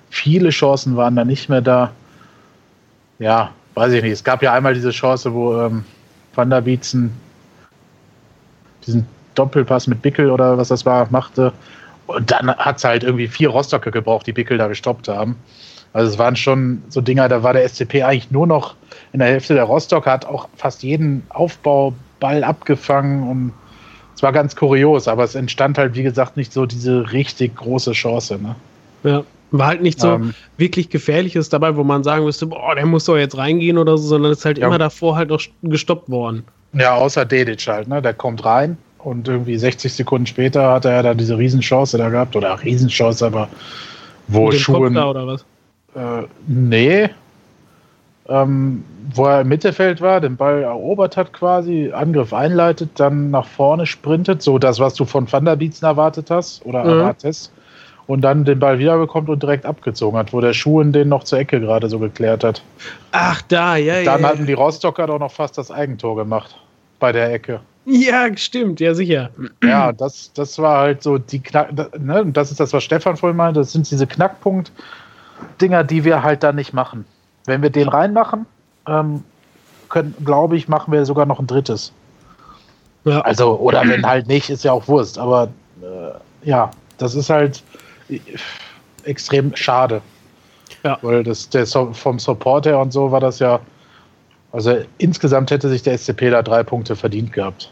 [0.09, 1.91] viele Chancen waren da nicht mehr da
[3.19, 4.11] ja, weiß ich nicht.
[4.11, 5.85] Es gab ja einmal diese Chance, wo ähm,
[6.35, 7.11] Van der Bietzen
[8.85, 11.53] diesen Doppelpass mit Bickel oder was das war, machte.
[12.07, 15.37] Und dann hat es halt irgendwie vier Rostocker gebraucht, die Bickel da gestoppt haben.
[15.93, 18.75] Also es waren schon so Dinger, da war der SCP eigentlich nur noch
[19.13, 23.53] in der Hälfte der Rostocker, hat auch fast jeden Aufbauball abgefangen und
[24.15, 27.91] es war ganz kurios, aber es entstand halt, wie gesagt, nicht so diese richtig große
[27.91, 28.39] Chance.
[28.41, 28.55] Ne?
[29.03, 29.23] Ja.
[29.51, 33.05] War halt nicht so ähm, wirklich Gefährliches dabei, wo man sagen müsste, boah, der muss
[33.05, 36.09] doch jetzt reingehen oder so, sondern es ist halt ja, immer davor halt auch gestoppt
[36.09, 36.43] worden.
[36.73, 38.01] Ja, außer Dedic halt, ne?
[38.01, 42.35] Der kommt rein und irgendwie 60 Sekunden später hat er da diese Riesenchance da gehabt,
[42.35, 43.47] oder Riesenchance, aber
[44.27, 44.97] wo Schuhen.
[44.97, 45.45] oder was?
[45.95, 47.09] Äh, nee.
[48.29, 53.45] Ähm, wo er im Mittelfeld war, den Ball erobert hat quasi, Angriff einleitet, dann nach
[53.45, 56.89] vorne sprintet, so das, was du von Van der Bietzen erwartet hast oder mhm.
[56.89, 57.51] erwartest
[58.07, 61.39] und dann den Ball wiederbekommt und direkt abgezogen hat, wo der Schuhen den noch zur
[61.39, 62.61] Ecke gerade so geklärt hat.
[63.11, 64.17] Ach, da, ja, ja.
[64.17, 66.57] Dann hatten die Rostocker doch noch fast das Eigentor gemacht
[66.99, 67.59] bei der Ecke.
[67.85, 69.29] Ja, stimmt, ja, sicher.
[69.61, 73.35] Ja, das, das war halt so die Knack, ne, das ist das, was Stefan vorhin
[73.35, 74.07] meinte, das sind diese
[75.43, 77.05] Knackpunkt-Dinger, die wir halt dann nicht machen.
[77.45, 78.45] Wenn wir den reinmachen,
[78.87, 79.23] ähm,
[79.89, 81.91] können, glaube ich, machen wir sogar noch ein drittes.
[83.05, 83.21] Ja.
[83.21, 85.49] Also, oder wenn halt nicht, ist ja auch Wurst, aber
[85.81, 87.63] äh, ja, das ist halt,
[89.03, 90.01] extrem schade.
[90.83, 90.97] Ja.
[91.01, 93.59] Weil das, der, vom Support her und so war das ja.
[94.51, 97.71] Also insgesamt hätte sich der SCP da drei Punkte verdient gehabt.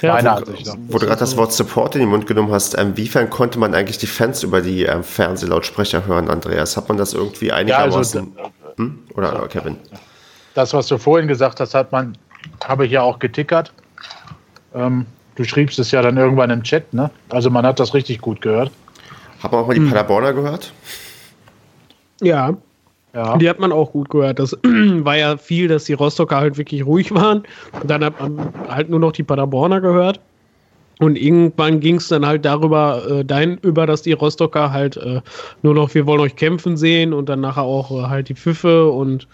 [0.00, 0.76] Ja, Meiner Ansicht nach.
[0.88, 3.98] Wo du gerade das Wort Support in den Mund genommen hast, inwiefern konnte man eigentlich
[3.98, 6.76] die Fans über die ähm, Fernsehlautsprecher hören, Andreas?
[6.76, 8.32] Hat man das irgendwie einigermaßen?
[8.36, 8.98] Ja, also, hm?
[9.14, 9.76] Oder so, Kevin?
[10.54, 12.16] Das, was du vorhin gesagt hast, hat man,
[12.64, 13.72] habe ich ja auch getickert.
[14.74, 15.06] Ähm,
[15.36, 17.10] du schriebst es ja dann irgendwann im Chat, ne?
[17.28, 18.70] Also man hat das richtig gut gehört.
[19.42, 19.88] Hat man auch mal die hm.
[19.88, 20.72] Paderborner gehört?
[22.20, 22.54] Ja.
[23.14, 23.36] Ja.
[23.36, 24.38] Die hat man auch gut gehört.
[24.38, 27.42] Das war ja viel, dass die Rostocker halt wirklich ruhig waren.
[27.80, 30.20] Und dann hat man halt nur noch die Paderborner gehört.
[30.98, 35.20] Und irgendwann ging es dann halt darüber, äh, dahin über, dass die Rostocker halt äh,
[35.62, 38.88] nur noch, wir wollen euch kämpfen sehen und dann nachher auch äh, halt die Pfiffe
[38.88, 39.26] und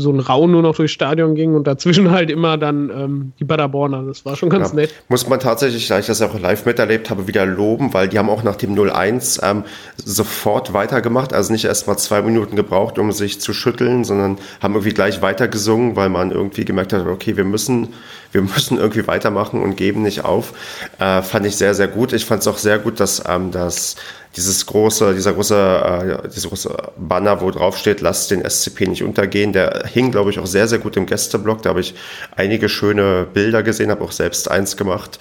[0.00, 3.44] so ein Raun nur noch durchs Stadion ging und dazwischen halt immer dann ähm, die
[3.44, 4.02] Paderborner.
[4.02, 4.76] Das war schon ganz ja.
[4.76, 4.94] nett.
[5.08, 8.28] Muss man tatsächlich, da ich das auch live miterlebt habe, wieder loben, weil die haben
[8.28, 9.64] auch nach dem 0-1 ähm,
[9.96, 11.32] sofort weitergemacht.
[11.32, 15.22] Also nicht erst mal zwei Minuten gebraucht, um sich zu schütteln, sondern haben irgendwie gleich
[15.22, 17.94] weitergesungen, weil man irgendwie gemerkt hat, okay, wir müssen,
[18.32, 20.52] wir müssen irgendwie weitermachen und geben nicht auf.
[20.98, 22.12] Äh, fand ich sehr, sehr gut.
[22.12, 23.96] Ich fand es auch sehr gut, dass ähm, das
[24.36, 29.02] dieses große, dieser große, äh, diese große Banner, wo drauf steht, lasst den SCP nicht
[29.02, 31.62] untergehen, der hing, glaube ich, auch sehr, sehr gut im Gästeblock.
[31.62, 31.94] Da habe ich
[32.36, 35.18] einige schöne Bilder gesehen, habe auch selbst eins gemacht.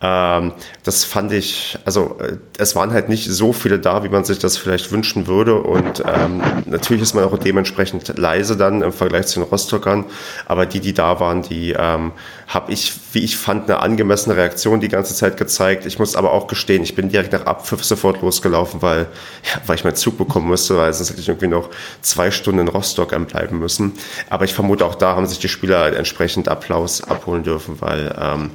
[0.00, 0.52] Ähm,
[0.84, 4.38] das fand ich, also äh, es waren halt nicht so viele da, wie man sich
[4.38, 5.54] das vielleicht wünschen würde.
[5.54, 10.04] Und ähm, natürlich ist man auch dementsprechend leise dann im Vergleich zu den Rostockern.
[10.46, 12.12] Aber die, die da waren, die ähm,
[12.46, 15.84] habe ich, wie ich fand, eine angemessene Reaktion die ganze Zeit gezeigt.
[15.84, 19.08] Ich muss aber auch gestehen, ich bin direkt nach Abpfiff sofort losgelaufen, weil,
[19.42, 21.70] ja, weil ich meinen Zug bekommen musste, weil sonst hätte ich irgendwie noch
[22.02, 23.94] zwei Stunden in Rostock bleiben müssen.
[24.30, 28.50] Aber ich vermute, auch da haben sich die Spieler entsprechend Applaus abholen dürfen, weil ähm,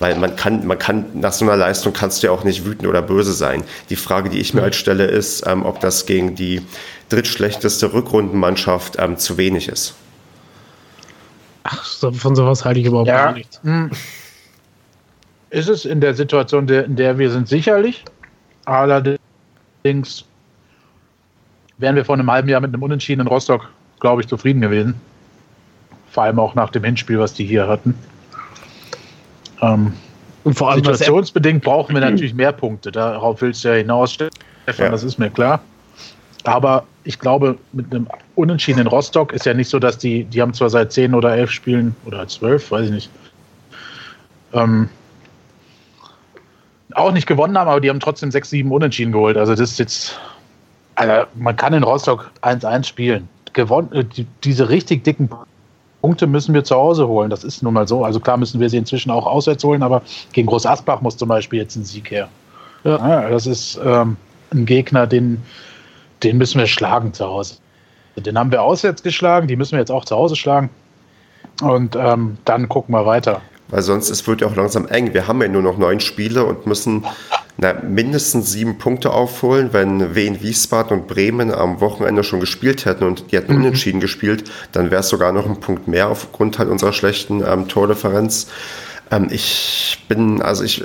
[0.00, 2.88] weil man kann, man kann, nach so einer Leistung kannst du ja auch nicht wütend
[2.88, 3.62] oder böse sein.
[3.90, 6.62] Die Frage, die ich mir halt stelle, ist, ähm, ob das gegen die
[7.10, 9.94] drittschlechteste Rückrundenmannschaft ähm, zu wenig ist.
[11.64, 13.26] Ach, von sowas halte ich überhaupt ja.
[13.26, 13.60] gar nichts.
[13.62, 13.90] Hm.
[15.50, 18.04] Ist es in der Situation, in der wir sind, sicherlich.
[18.64, 20.24] Allerdings
[21.76, 23.68] wären wir vor einem halben Jahr mit einem Unentschieden in Rostock,
[24.00, 24.94] glaube ich, zufrieden gewesen.
[26.10, 27.94] Vor allem auch nach dem Hinspiel, was die hier hatten.
[29.62, 29.92] Ähm,
[30.44, 32.92] und vor allem situationsbedingt brauchen wir natürlich mehr Punkte.
[32.92, 34.32] Darauf willst du ja hinaus, Stefan,
[34.78, 34.90] ja.
[34.90, 35.60] das ist mir klar.
[36.44, 40.40] Aber ich glaube, mit einem Unentschieden in Rostock ist ja nicht so, dass die, die
[40.40, 43.10] haben zwar seit zehn oder elf Spielen oder zwölf, weiß ich nicht,
[44.52, 44.88] ähm,
[46.94, 49.36] auch nicht gewonnen haben, aber die haben trotzdem sechs, sieben Unentschieden geholt.
[49.36, 50.18] Also das ist jetzt,
[50.96, 53.28] also man kann in Rostock 1-1 spielen.
[53.52, 55.28] Gewonnen, äh, die, diese richtig dicken
[56.00, 57.30] Punkte müssen wir zu Hause holen.
[57.30, 58.04] Das ist nun mal so.
[58.04, 61.28] Also klar müssen wir sie inzwischen auch auswärts holen, aber gegen Groß Asbach muss zum
[61.28, 62.28] Beispiel jetzt ein Sieg her.
[62.84, 63.08] Ja.
[63.08, 64.16] ja das ist ähm,
[64.52, 65.42] ein Gegner, den,
[66.22, 67.56] den müssen wir schlagen zu Hause.
[68.16, 70.70] Den haben wir auswärts geschlagen, die müssen wir jetzt auch zu Hause schlagen.
[71.62, 73.40] Und ähm, dann gucken wir weiter.
[73.70, 75.14] Weil sonst es wird ja auch langsam eng.
[75.14, 77.04] Wir haben ja nur noch neun Spiele und müssen
[77.56, 79.72] na, mindestens sieben Punkte aufholen.
[79.72, 83.60] Wenn Wien, Wiesbaden und Bremen am Wochenende schon gespielt hätten und die hätten mhm.
[83.60, 87.68] unentschieden gespielt, dann wäre es sogar noch ein Punkt mehr aufgrund halt unserer schlechten ähm,
[87.68, 88.48] Tordifferenz.
[89.10, 90.82] Ähm, ich bin, also ich,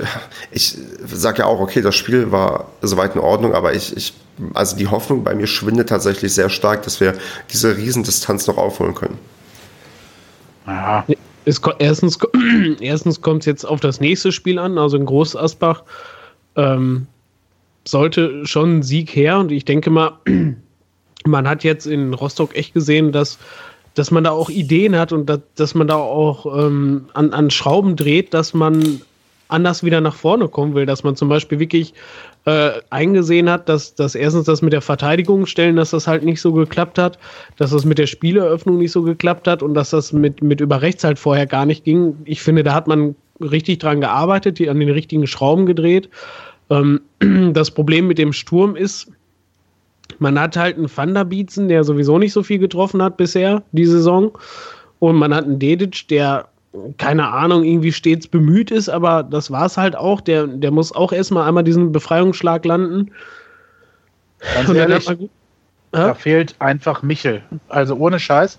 [0.50, 4.14] ich sage ja auch, okay, das Spiel war soweit in Ordnung, aber ich, ich,
[4.54, 7.14] also die Hoffnung bei mir schwindet tatsächlich sehr stark, dass wir
[7.52, 9.18] diese Riesendistanz noch aufholen können.
[10.66, 11.04] Ja.
[11.46, 12.18] Es, erstens
[12.80, 15.84] erstens kommt es jetzt auf das nächste Spiel an, also in Groß Asbach.
[16.56, 17.06] Ähm,
[17.86, 20.18] sollte schon ein Sieg her und ich denke mal,
[21.24, 23.38] man hat jetzt in Rostock echt gesehen, dass,
[23.94, 27.50] dass man da auch Ideen hat und dass, dass man da auch ähm, an, an
[27.50, 29.00] Schrauben dreht, dass man
[29.48, 31.94] anders wieder nach vorne kommen will, dass man zum Beispiel wirklich
[32.44, 36.40] äh, eingesehen hat, dass, dass erstens das mit der Verteidigung stellen, dass das halt nicht
[36.40, 37.18] so geklappt hat,
[37.56, 40.82] dass das mit der Spieleröffnung nicht so geklappt hat und dass das mit, mit über
[40.82, 42.16] rechts halt vorher gar nicht ging.
[42.24, 46.08] Ich finde, da hat man richtig dran gearbeitet, die an den richtigen Schrauben gedreht
[46.70, 47.00] ähm,
[47.52, 49.10] das Problem mit dem Sturm ist,
[50.18, 54.36] man hat halt einen Thunderbietzen, der sowieso nicht so viel getroffen hat bisher, die Saison.
[54.98, 56.48] Und man hat einen Dedic, der,
[56.98, 60.20] keine Ahnung, irgendwie stets bemüht ist, aber das war es halt auch.
[60.20, 63.10] Der, der muss auch erstmal einmal diesen Befreiungsschlag landen.
[64.54, 65.08] Ganz ehrlich,
[65.92, 67.42] da fehlt einfach Michel.
[67.68, 68.58] Also ohne Scheiß.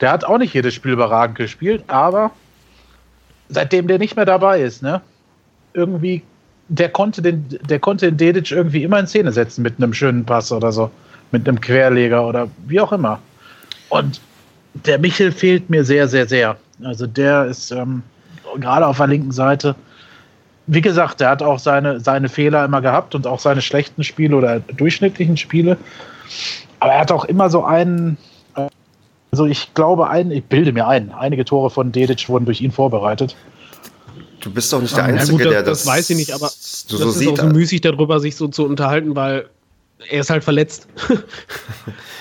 [0.00, 2.32] Der hat auch nicht jedes Spiel überragend gespielt, aber
[3.48, 5.00] seitdem der nicht mehr dabei ist, ne?
[5.72, 6.22] Irgendwie
[6.68, 10.24] der konnte den, der konnte den Dedic irgendwie immer in Szene setzen mit einem schönen
[10.24, 10.90] Pass oder so,
[11.30, 13.20] mit einem Querleger oder wie auch immer.
[13.90, 14.20] Und
[14.72, 16.56] der Michel fehlt mir sehr, sehr, sehr.
[16.82, 18.02] Also der ist ähm,
[18.58, 19.74] gerade auf der linken Seite.
[20.66, 24.36] Wie gesagt, der hat auch seine, seine Fehler immer gehabt und auch seine schlechten Spiele
[24.36, 25.76] oder durchschnittlichen Spiele.
[26.80, 28.16] Aber er hat auch immer so einen,
[29.30, 32.72] also ich glaube, ein, ich bilde mir ein, einige Tore von Dedic wurden durch ihn
[32.72, 33.36] vorbereitet.
[34.40, 35.84] Du bist doch nicht der Einzige, ja, gut, das, der das.
[35.84, 38.66] Das weiß ich nicht, aber so, das ist auch so müßig darüber, sich so zu
[38.66, 39.48] unterhalten, weil
[39.98, 40.86] er ist halt verletzt.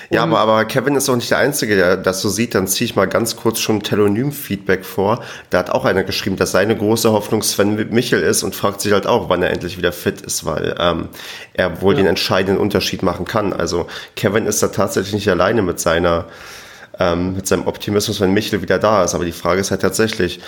[0.10, 2.56] ja, aber, aber Kevin ist auch nicht der Einzige, der das so sieht.
[2.56, 5.24] Dann ziehe ich mal ganz kurz schon Telonym-Feedback vor.
[5.50, 8.94] Da hat auch einer geschrieben, dass seine große Hoffnung Sven Michel ist und fragt sich
[8.94, 11.10] halt auch, wann er endlich wieder fit ist, weil ähm,
[11.54, 12.02] er wohl ja.
[12.02, 13.54] den entscheidenden Unterschied machen kann.
[13.54, 16.26] Also Kevin ist da tatsächlich nicht alleine mit seiner
[17.00, 19.16] ähm, mit seinem Optimismus, wenn Michel wieder da ist.
[19.16, 20.40] Aber die Frage ist halt tatsächlich,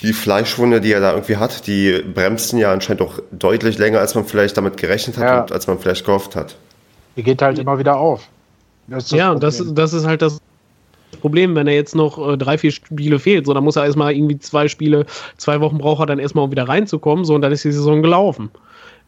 [0.00, 4.14] die Fleischwunde, die er da irgendwie hat, die bremsten ja anscheinend auch deutlich länger, als
[4.14, 5.40] man vielleicht damit gerechnet hat ja.
[5.42, 6.56] und als man vielleicht gehofft hat.
[7.16, 8.28] Die geht halt immer wieder auf.
[9.08, 10.40] ja, und das, das ist halt das
[11.20, 13.46] Problem, wenn er jetzt noch äh, drei, vier Spiele fehlt.
[13.46, 16.50] So, dann muss er erstmal irgendwie zwei Spiele, zwei Wochen braucht er dann erstmal, um
[16.50, 17.24] wieder reinzukommen.
[17.24, 18.50] So, und dann ist die Saison gelaufen.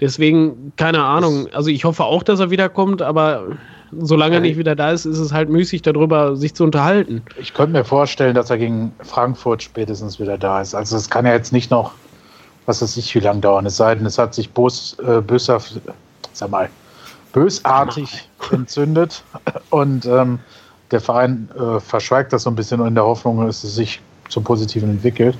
[0.00, 1.48] Deswegen, keine Ahnung.
[1.52, 3.46] Also ich hoffe auch, dass er wiederkommt, aber
[3.92, 7.22] solange er nicht wieder da ist, ist es halt müßig, darüber sich zu unterhalten.
[7.40, 10.74] Ich könnte mir vorstellen, dass er gegen Frankfurt spätestens wieder da ist.
[10.74, 11.92] Also es kann ja jetzt nicht noch,
[12.66, 13.66] was weiß ich, wie lange dauern.
[13.66, 15.60] Es sei denn, es hat sich Bus, äh, Büsser,
[16.32, 16.68] sag mal,
[17.32, 19.22] bösartig entzündet.
[19.70, 20.38] Und ähm,
[20.90, 24.44] der Verein äh, verschweigt das so ein bisschen in der Hoffnung, dass es sich zum
[24.44, 25.36] Positiven entwickelt.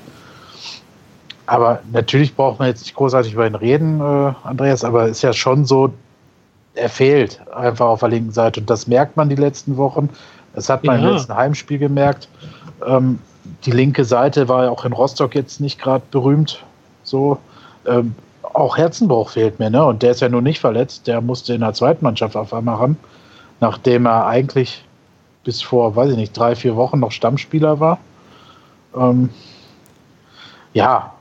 [1.46, 5.22] Aber natürlich braucht man jetzt nicht großartig über ihn reden, äh, Andreas, aber es ist
[5.22, 5.92] ja schon so,
[6.74, 8.60] er fehlt einfach auf der linken Seite.
[8.60, 10.08] Und das merkt man die letzten Wochen.
[10.54, 11.08] Das hat man ja.
[11.08, 12.28] im letzten Heimspiel gemerkt.
[12.86, 13.18] Ähm,
[13.64, 16.62] die linke Seite war ja auch in Rostock jetzt nicht gerade berühmt.
[17.02, 17.38] So.
[17.86, 19.84] Ähm, auch Herzenbruch fehlt mir, ne?
[19.84, 21.06] Und der ist ja nun nicht verletzt.
[21.06, 22.96] Der musste in der zweiten Mannschaft auf einmal ran,
[23.60, 24.84] nachdem er eigentlich
[25.42, 27.98] bis vor, weiß ich nicht, drei, vier Wochen noch Stammspieler war.
[28.96, 29.30] Ähm,
[30.72, 31.13] ja,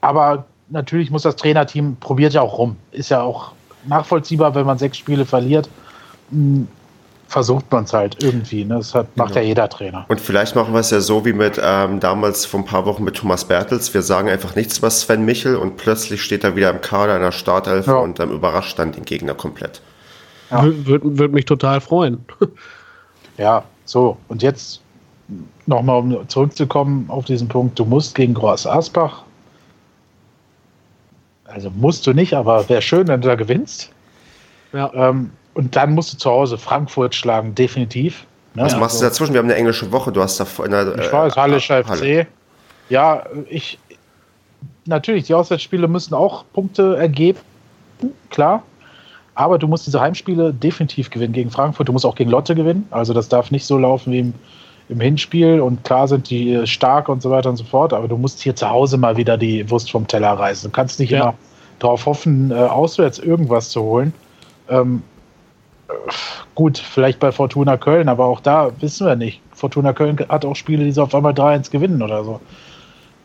[0.00, 2.76] aber natürlich muss das Trainerteam probiert ja auch rum.
[2.92, 3.52] Ist ja auch
[3.86, 5.68] nachvollziehbar, wenn man sechs Spiele verliert.
[6.30, 6.68] Hm,
[7.28, 8.64] versucht man es halt irgendwie.
[8.64, 8.76] Ne?
[8.76, 9.40] Das hat, macht genau.
[9.40, 10.04] ja jeder Trainer.
[10.08, 13.04] Und vielleicht machen wir es ja so wie mit ähm, damals vor ein paar Wochen
[13.04, 13.92] mit Thomas Bertels.
[13.94, 17.22] Wir sagen einfach nichts über Sven Michel und plötzlich steht er wieder im Kader in
[17.22, 17.96] der Startelf ja.
[17.96, 19.80] und ähm, überrascht dann den Gegner komplett.
[20.50, 20.64] Ja.
[20.64, 22.24] Würde würd mich total freuen.
[23.38, 24.16] ja, so.
[24.28, 24.80] Und jetzt
[25.66, 27.76] nochmal, um zurückzukommen auf diesen Punkt.
[27.78, 29.24] Du musst gegen Groß Asbach
[31.56, 33.90] also musst du nicht, aber wäre schön, wenn du da gewinnst.
[34.74, 34.92] Ja.
[34.92, 38.26] Ähm, und dann musst du zu Hause Frankfurt schlagen, definitiv.
[38.54, 38.64] Ne?
[38.64, 39.32] Was machst also, du dazwischen?
[39.32, 40.12] Wir haben eine englische Woche.
[40.12, 41.88] Du hast da in der, Ich weiß, FC.
[41.88, 42.26] Halle.
[42.90, 43.78] Ja, ich.
[44.84, 47.40] Natürlich, die Auswärtsspiele müssen auch Punkte ergeben,
[48.28, 48.62] klar.
[49.34, 51.88] Aber du musst diese Heimspiele definitiv gewinnen gegen Frankfurt.
[51.88, 52.86] Du musst auch gegen Lotte gewinnen.
[52.90, 54.34] Also das darf nicht so laufen wie im,
[54.90, 55.60] im Hinspiel.
[55.60, 57.94] Und klar sind die stark und so weiter und so fort.
[57.94, 60.70] Aber du musst hier zu Hause mal wieder die Wurst vom Teller reißen.
[60.70, 61.20] Du kannst nicht ja.
[61.20, 61.34] immer
[61.78, 64.12] darauf hoffen, äh, auswärts irgendwas zu holen.
[64.68, 65.02] Ähm,
[66.54, 69.40] gut, vielleicht bei Fortuna Köln, aber auch da wissen wir nicht.
[69.54, 72.40] Fortuna Köln hat auch Spiele, die sie auf einmal 3-1 gewinnen oder so.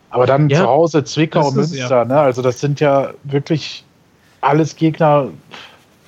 [0.09, 2.05] Aber dann ja, zu Hause Zwickau und Münster, ja.
[2.05, 2.19] ne?
[2.19, 3.83] Also das sind ja wirklich
[4.41, 5.29] alles Gegner,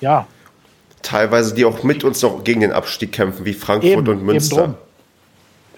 [0.00, 0.26] ja.
[1.02, 4.74] Teilweise, die auch mit uns noch gegen den Abstieg kämpfen, wie Frankfurt eben, und Münster.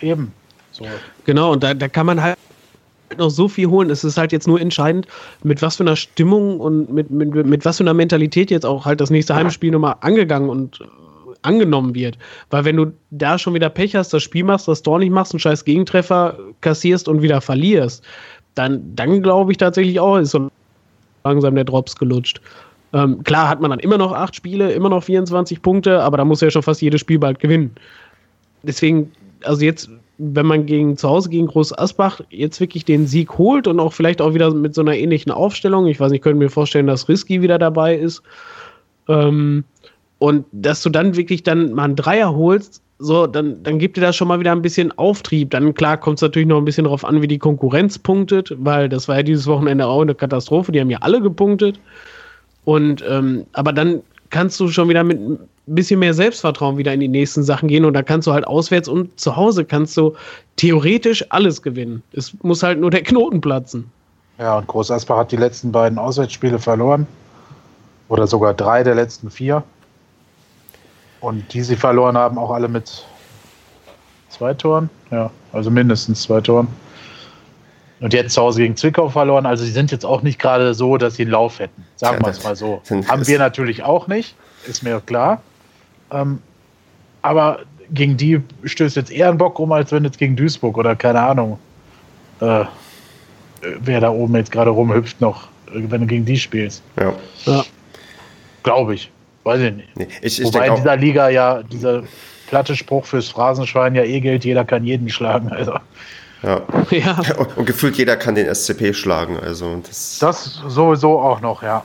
[0.00, 0.32] Eben, eben.
[0.72, 0.84] So.
[1.24, 2.36] Genau, und da, da kann man halt
[3.18, 3.90] noch so viel holen.
[3.90, 5.06] Es ist halt jetzt nur entscheidend,
[5.42, 8.84] mit was für einer Stimmung und mit, mit, mit was für einer Mentalität jetzt auch
[8.84, 10.84] halt das nächste Heimspiel nochmal angegangen und äh,
[11.42, 12.18] angenommen wird.
[12.50, 15.32] Weil wenn du da schon wieder Pech hast, das Spiel machst, das Tor nicht machst,
[15.32, 18.04] einen scheiß Gegentreffer kassierst und wieder verlierst,
[18.54, 20.50] dann, dann glaube ich tatsächlich auch, ist so
[21.24, 22.40] langsam der Drops gelutscht.
[22.92, 26.24] Ähm, klar hat man dann immer noch acht Spiele, immer noch 24 Punkte, aber da
[26.24, 27.74] muss ja schon fast jedes Spiel bald gewinnen.
[28.62, 33.38] Deswegen, also jetzt wenn man gegen zu Hause gegen Groß Asbach jetzt wirklich den Sieg
[33.38, 36.22] holt und auch vielleicht auch wieder mit so einer ähnlichen Aufstellung, ich weiß nicht, ich
[36.22, 38.22] könnte mir vorstellen, dass Risky wieder dabei ist,
[39.08, 39.64] ähm,
[40.18, 44.00] und dass du dann wirklich dann mal einen Dreier holst, so, dann, dann gibt dir
[44.00, 45.50] das schon mal wieder ein bisschen Auftrieb.
[45.50, 48.88] Dann, klar, kommt es natürlich noch ein bisschen darauf an, wie die Konkurrenz punktet, weil
[48.88, 50.72] das war ja dieses Wochenende auch eine Katastrophe.
[50.72, 51.78] Die haben ja alle gepunktet.
[52.64, 54.00] Und, ähm, aber dann
[54.30, 55.20] kannst du schon wieder mit
[55.68, 58.46] ein bisschen mehr Selbstvertrauen wieder in die nächsten Sachen gehen und da kannst du halt
[58.46, 60.14] auswärts und zu Hause kannst du
[60.56, 62.02] theoretisch alles gewinnen.
[62.12, 63.90] Es muss halt nur der Knoten platzen.
[64.38, 67.06] Ja, und Groß Asbach hat die letzten beiden Auswärtsspiele verloren.
[68.08, 69.64] Oder sogar drei der letzten vier.
[71.20, 73.04] Und die sie verloren haben, auch alle mit
[74.28, 74.90] zwei Toren.
[75.10, 76.68] Ja, also mindestens zwei Toren.
[78.00, 79.46] Und jetzt zu Hause gegen Zwickau verloren.
[79.46, 81.84] Also sie sind jetzt auch nicht gerade so, dass sie einen Lauf hätten.
[81.96, 82.82] Sagen wir es mal so.
[83.08, 84.36] Haben wir natürlich auch nicht,
[84.68, 85.40] ist mir klar.
[86.10, 86.38] Ähm,
[87.22, 87.60] aber
[87.92, 91.20] gegen die stößt jetzt eher ein Bock rum, als wenn jetzt gegen Duisburg oder keine
[91.20, 91.58] Ahnung,
[92.40, 92.64] äh,
[93.80, 96.82] wer da oben jetzt gerade rumhüpft noch, wenn du gegen die spielst.
[96.98, 97.12] Ja.
[97.44, 97.64] ja.
[98.62, 99.10] Glaube ich.
[99.44, 99.96] Weiß ich nicht.
[99.96, 102.02] Nee, ich, ich Wobei in dieser Liga ja dieser
[102.48, 105.50] platte Spruch fürs Phrasenschwein ja eh gilt, jeder kann jeden schlagen.
[105.52, 105.74] Also.
[106.42, 106.62] Ja.
[106.90, 107.16] ja.
[107.38, 109.38] Und, und, gefühlt jeder kann den SCP schlagen.
[109.38, 111.84] Also das, das sowieso auch noch, ja.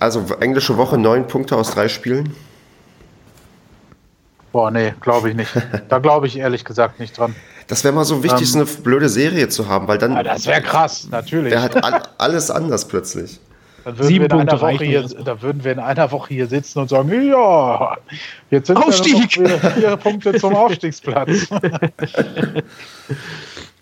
[0.00, 2.34] Also englische Woche, neun Punkte aus drei Spielen.
[4.52, 5.50] Boah, nee, glaube ich nicht.
[5.88, 7.34] Da glaube ich ehrlich gesagt nicht dran.
[7.66, 10.14] Das wäre mal so wichtig, ähm, so eine blöde Serie zu haben, weil dann.
[10.14, 11.52] Ja, das wäre krass, natürlich.
[11.52, 13.40] Der hat all, alles anders plötzlich.
[13.84, 16.80] Dann würden, wir in einer Woche hier, da würden wir in einer Woche hier sitzen
[16.80, 17.96] und sagen, ja,
[18.50, 19.38] jetzt sind Aufstieg.
[19.38, 21.48] wir noch vier Punkte zum Aufstiegsplatz.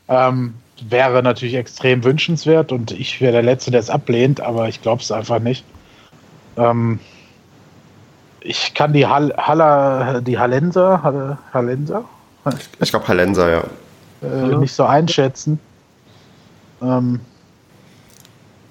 [0.09, 0.55] ähm,
[0.89, 5.03] wäre natürlich extrem wünschenswert und ich wäre der Letzte, der es ablehnt, aber ich glaube
[5.03, 5.65] es einfach nicht.
[6.57, 7.01] Ähm,
[8.41, 12.05] ich kann die Hall Haller, die Hallenser, Hallenser?
[12.81, 13.65] Ich glaube Hallenser, ja.
[14.23, 15.59] Äh, nicht so einschätzen.
[16.83, 17.21] Ähm,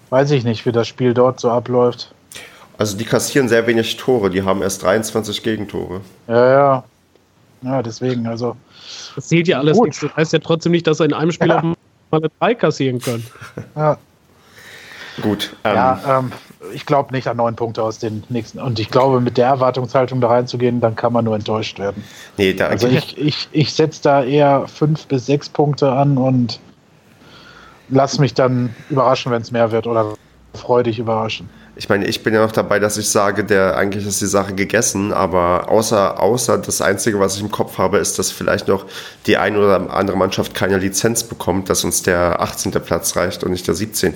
[0.10, 2.14] weiß ich nicht, wie das Spiel dort so abläuft.
[2.78, 6.02] Also die kassieren sehr wenig Tore, die haben erst 23 Gegentore.
[6.28, 6.84] Ja, ja.
[7.62, 8.56] Ja, deswegen, also.
[9.16, 10.00] Das zählt ja alles nichts.
[10.02, 11.60] Das heißt ja trotzdem nicht, dass er in einem Spiel ja.
[11.60, 11.76] auch
[12.12, 13.26] mal eine 3 kassieren können.
[13.76, 13.98] Ja.
[15.22, 15.56] Gut.
[15.64, 15.76] Ähm.
[15.76, 16.32] Ja, ähm,
[16.74, 18.60] ich glaube nicht an neun Punkte aus den nächsten.
[18.60, 22.04] Und ich glaube, mit der Erwartungshaltung da reinzugehen, dann kann man nur enttäuscht werden.
[22.38, 26.60] Nee, da also ich, ich, ich setze da eher fünf bis sechs Punkte an und
[27.88, 30.16] lass mich dann überraschen, wenn es mehr wird oder
[30.54, 34.22] freudig überraschen ich meine, ich bin ja noch dabei, dass ich sage, der eigentlich ist
[34.22, 38.32] die Sache gegessen, aber außer, außer das Einzige, was ich im Kopf habe, ist, dass
[38.32, 38.86] vielleicht noch
[39.26, 42.72] die eine oder andere Mannschaft keine Lizenz bekommt, dass uns der 18.
[42.72, 44.14] Platz reicht und nicht der 17.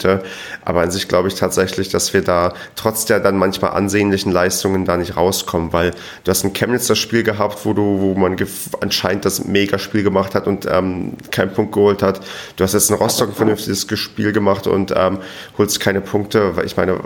[0.64, 4.86] Aber an sich glaube ich tatsächlich, dass wir da trotz der dann manchmal ansehnlichen Leistungen
[4.86, 5.92] da nicht rauskommen, weil
[6.24, 8.38] du hast ein Chemnitzer Spiel gehabt, wo du, wo man
[8.80, 12.22] anscheinend das Mega-Spiel gemacht hat und ähm, keinen Punkt geholt hat.
[12.56, 15.18] Du hast jetzt in Rostock ein vernünftiges Spiel gemacht und ähm,
[15.58, 17.02] holst keine Punkte, weil ich meine,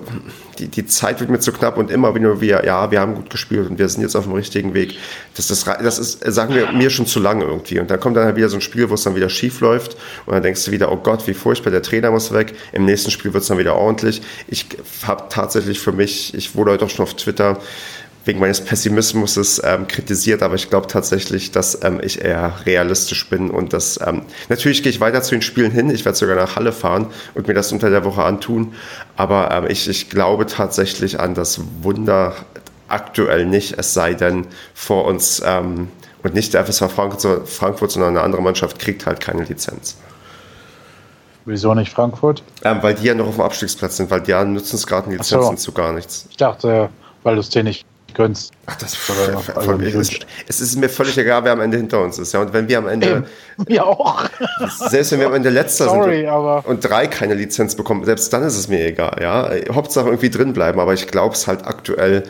[0.59, 3.29] die, die Zeit wird mir zu knapp und immer wieder wir, ja, wir haben gut
[3.29, 4.97] gespielt und wir sind jetzt auf dem richtigen Weg.
[5.35, 7.79] Das, das, das ist, sagen wir mir schon zu lange irgendwie.
[7.79, 9.97] Und dann kommt dann halt wieder so ein Spiel, wo es dann wieder schief läuft
[10.25, 12.53] und dann denkst du wieder, oh Gott, wie furchtbar, der Trainer muss weg.
[12.71, 14.21] Im nächsten Spiel wird es dann wieder ordentlich.
[14.47, 14.67] Ich
[15.05, 17.59] habe tatsächlich für mich, ich wurde heute auch schon auf Twitter,
[18.25, 23.49] wegen meines Pessimismus ähm, kritisiert, aber ich glaube tatsächlich, dass ähm, ich eher realistisch bin
[23.49, 25.89] und dass ähm, natürlich gehe ich weiter zu den Spielen hin.
[25.89, 28.73] Ich werde sogar nach Halle fahren und mir das unter der Woche antun.
[29.17, 32.35] Aber ähm, ich, ich glaube tatsächlich an das Wunder
[32.87, 35.89] aktuell nicht, es sei denn vor uns ähm,
[36.21, 39.97] und nicht der FSV Frankfurt, Frankfurt, sondern eine andere Mannschaft kriegt halt keine Lizenz.
[41.45, 42.41] Wieso nicht Frankfurt?
[42.63, 45.09] Ähm, weil die ja noch auf dem Abstiegsplatz sind, weil die ja nutzen es gerade
[45.09, 45.63] Lizenzen so.
[45.63, 46.25] zu gar nichts.
[46.29, 46.89] Ich dachte,
[47.23, 48.53] weil du es dir nicht gönnst.
[48.65, 49.09] Ach, das ist
[49.55, 52.33] also ist, es ist mir völlig egal, wer am Ende hinter uns ist.
[52.33, 53.25] Ja, und wenn wir am Ende.
[53.67, 54.23] Ja, auch.
[54.89, 58.33] Selbst wenn wir am Ende letzter Sorry, sind und, und, drei keine Lizenz bekommen, selbst
[58.33, 59.17] dann ist es mir egal.
[59.21, 62.23] Ja, Hauptsache irgendwie drin bleiben, aber ich glaube es halt aktuell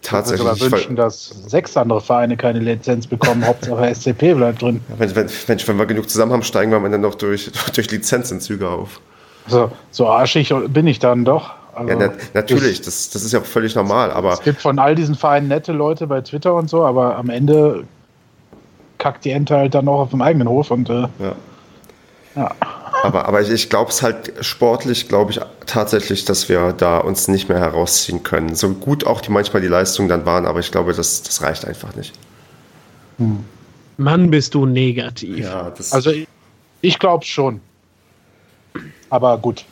[0.00, 0.50] tatsächlich.
[0.52, 3.46] Ich würde wünschen, dass sechs andere Vereine keine Lizenz bekommen.
[3.46, 4.80] Hauptsache SCP bleibt drin.
[4.96, 7.90] Wenn, wenn, wenn, wenn wir genug zusammen haben, steigen wir am Ende noch durch, durch
[7.90, 9.00] Lizenzentzüge auf.
[9.48, 11.59] So, so arschig bin ich dann doch.
[11.80, 14.10] Also ja, na, natürlich, das, das ist ja völlig normal.
[14.10, 17.30] Aber es gibt von all diesen Vereinen nette Leute bei Twitter und so, aber am
[17.30, 17.84] Ende
[18.98, 21.36] kackt die Ente halt dann auch auf dem eigenen Hof und äh, ja.
[22.36, 22.54] ja.
[23.02, 27.28] Aber, aber ich, ich glaube es halt sportlich, glaube ich tatsächlich, dass wir da uns
[27.28, 28.54] nicht mehr herausziehen können.
[28.54, 31.64] So gut auch die manchmal die Leistungen dann waren, aber ich glaube, das, das reicht
[31.64, 32.12] einfach nicht.
[33.16, 33.42] Hm.
[33.96, 35.38] Mann, bist du negativ.
[35.38, 36.28] Ja, also ich,
[36.82, 37.60] ich glaube schon.
[39.08, 39.64] Aber gut.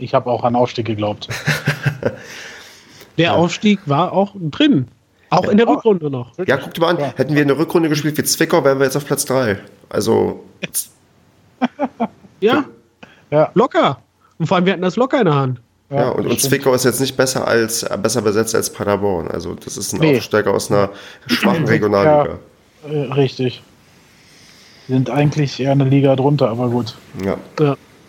[0.00, 1.28] Ich habe auch an Aufstieg geglaubt.
[3.18, 3.34] Der ja.
[3.34, 4.88] Aufstieg war auch drin.
[5.28, 5.50] Auch ja.
[5.50, 6.32] in der Rückrunde noch.
[6.46, 6.98] Ja, guck dir mal an.
[6.98, 7.12] Ja.
[7.14, 9.58] Hätten wir eine Rückrunde gespielt wie Zwickau, wären wir jetzt auf Platz 3.
[9.88, 10.44] Also.
[12.40, 12.64] ja.
[13.30, 13.50] ja.
[13.54, 13.98] Locker.
[14.38, 15.60] Und vor allem, wir hatten das locker in der Hand.
[15.90, 19.28] Ja, und, und Zwickau ist jetzt nicht besser als besser besetzt als Paderborn.
[19.28, 20.16] Also das ist ein nee.
[20.16, 20.90] Aufsteiger aus einer
[21.26, 22.38] schwachen Regionalliga.
[22.88, 23.62] Ja, äh, richtig.
[24.88, 26.96] Sind eigentlich eher eine Liga drunter, aber gut.
[27.24, 27.36] Ja.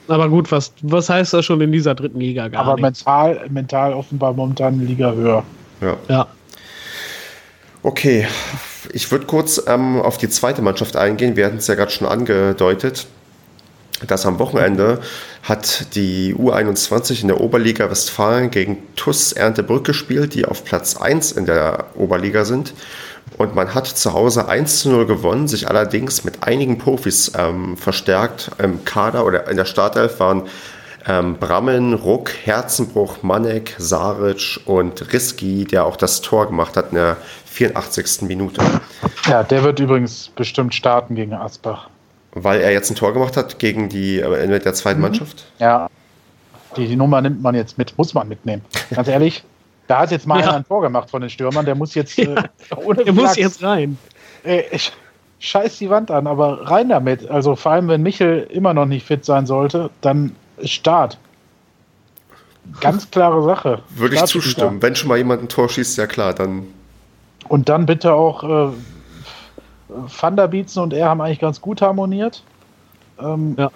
[0.08, 3.06] Aber gut, was, was heißt das schon in dieser dritten Liga gar Aber nichts.
[3.06, 5.43] mental, mental offenbar momentan eine Liga höher.
[5.82, 5.97] Ja.
[6.08, 6.28] ja.
[7.84, 8.28] Okay,
[8.93, 11.36] ich würde kurz ähm, auf die zweite Mannschaft eingehen.
[11.36, 13.08] Wir hatten es ja gerade schon angedeutet.
[14.08, 14.99] dass am Wochenende
[15.43, 21.34] hat die U21 in der Oberliga Westfalen gegen TUS Erntebrück gespielt, die auf Platz 1
[21.34, 22.74] in der Oberliga sind.
[23.38, 27.77] Und man hat zu Hause 1 zu 0 gewonnen, sich allerdings mit einigen Profis ähm,
[27.77, 28.51] verstärkt.
[28.57, 30.43] Im Kader oder in der Startelf waren
[31.07, 36.95] ähm, Brammen, Ruck, Herzenbruch, Manek, Saric und Riski, der auch das Tor gemacht hat in
[36.95, 38.23] der 84.
[38.23, 38.61] Minute.
[39.25, 41.89] Ja, der wird übrigens bestimmt starten gegen Asbach.
[42.34, 45.05] Weil er jetzt ein Tor gemacht hat gegen die äh, der zweiten mhm.
[45.05, 45.45] Mannschaft?
[45.59, 45.89] Ja.
[46.77, 48.63] Die, die Nummer nimmt man jetzt mit, muss man mitnehmen.
[48.95, 49.43] Ganz ehrlich,
[49.91, 50.47] da hat jetzt mal ja.
[50.47, 52.33] einer ein Tor gemacht von den Stürmern, der muss jetzt ja.
[52.33, 53.97] äh, Der muss jetzt rein.
[54.45, 54.93] Äh, ich,
[55.39, 57.29] scheiß die Wand an, aber rein damit.
[57.29, 60.33] Also vor allem, wenn Michel immer noch nicht fit sein sollte, dann
[60.63, 61.17] Start.
[62.79, 63.81] Ganz klare Sache.
[63.89, 64.81] Würde ich zustimmen.
[64.81, 66.67] Wenn schon mal jemand ein Tor schießt, ja klar, dann.
[67.49, 68.73] Und dann bitte auch äh,
[69.89, 72.43] Van der Bietzen und er haben eigentlich ganz gut harmoniert.
[73.19, 73.69] Ähm, ja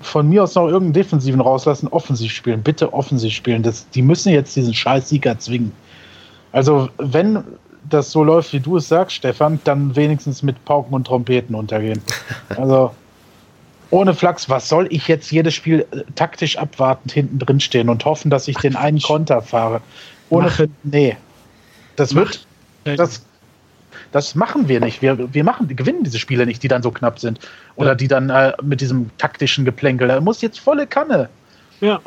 [0.00, 3.62] von mir aus noch irgendeinen Defensiven rauslassen, offensiv spielen, bitte offensiv spielen.
[3.62, 5.72] Das, die müssen jetzt diesen scheiß Sieger zwingen.
[6.52, 7.44] Also, wenn
[7.88, 12.02] das so läuft, wie du es sagst, Stefan, dann wenigstens mit Pauken und Trompeten untergehen.
[12.56, 12.92] Also,
[13.90, 18.04] ohne Flachs, was soll ich jetzt jedes Spiel äh, taktisch abwartend hinten drin stehen und
[18.04, 19.80] hoffen, dass ich Ach, den einen Konter fahre?
[20.28, 20.66] Ohne, Mach.
[20.84, 21.16] nee.
[21.96, 22.46] Das wird,
[22.84, 23.22] das
[24.12, 25.02] das machen wir nicht.
[25.02, 27.40] Wir, wir machen, gewinnen diese Spiele nicht, die dann so knapp sind.
[27.80, 27.94] Oder ja.
[27.94, 30.08] die dann äh, mit diesem taktischen Geplänkel.
[30.08, 31.28] Da muss jetzt volle Kanne.
[31.80, 32.00] Ja.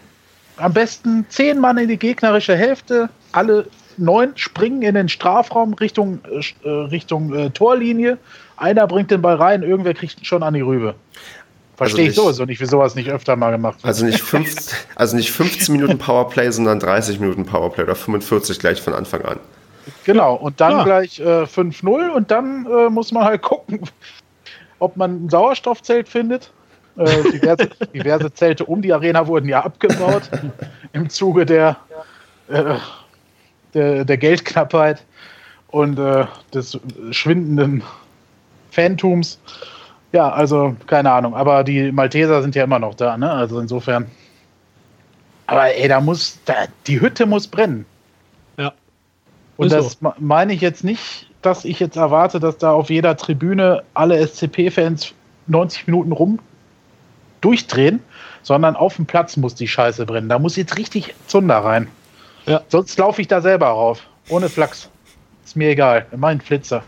[0.57, 3.65] Am besten zehn Mann in die gegnerische Hälfte, alle
[3.97, 6.19] neun springen in den Strafraum Richtung,
[6.63, 8.17] äh, Richtung äh, Torlinie.
[8.57, 10.95] Einer bringt den Ball rein, irgendwer kriegt ihn schon an die Rübe.
[11.75, 13.85] Verstehe also ich sowieso nicht, wie sowas nicht öfter mal gemacht wird.
[13.85, 18.79] Also nicht, 15, also nicht 15 Minuten Powerplay, sondern 30 Minuten Powerplay oder 45 gleich
[18.79, 19.39] von Anfang an.
[20.05, 20.83] Genau, und dann ja.
[20.83, 23.81] gleich äh, 5-0 und dann äh, muss man halt gucken,
[24.83, 26.51] ob man ein Sauerstoffzelt findet.
[26.97, 30.29] Äh, diverse, diverse, Zelte um die Arena wurden ja abgebaut
[30.93, 31.77] im Zuge der,
[32.49, 32.75] äh,
[33.73, 35.03] der, der, Geldknappheit
[35.69, 36.79] und äh, des
[37.11, 37.81] schwindenden
[38.69, 39.39] Phantoms.
[40.11, 43.31] Ja, also keine Ahnung, aber die Malteser sind ja immer noch da, ne?
[43.31, 44.11] Also insofern.
[45.47, 46.53] Aber ey, da muss, da,
[46.85, 47.85] die Hütte muss brennen.
[48.57, 48.73] Ja.
[49.57, 50.13] Und das so.
[50.19, 55.13] meine ich jetzt nicht, dass ich jetzt erwarte, dass da auf jeder Tribüne alle SCP-Fans
[55.47, 56.39] 90 Minuten rum
[57.41, 57.99] durchdrehen,
[58.41, 60.29] sondern auf dem Platz muss die Scheiße brennen.
[60.29, 61.87] Da muss jetzt richtig Zunder rein.
[62.45, 62.61] Ja.
[62.67, 64.01] Sonst laufe ich da selber rauf.
[64.29, 64.89] Ohne Flachs.
[65.43, 66.05] Ist mir egal.
[66.15, 66.83] Mein Flitzer.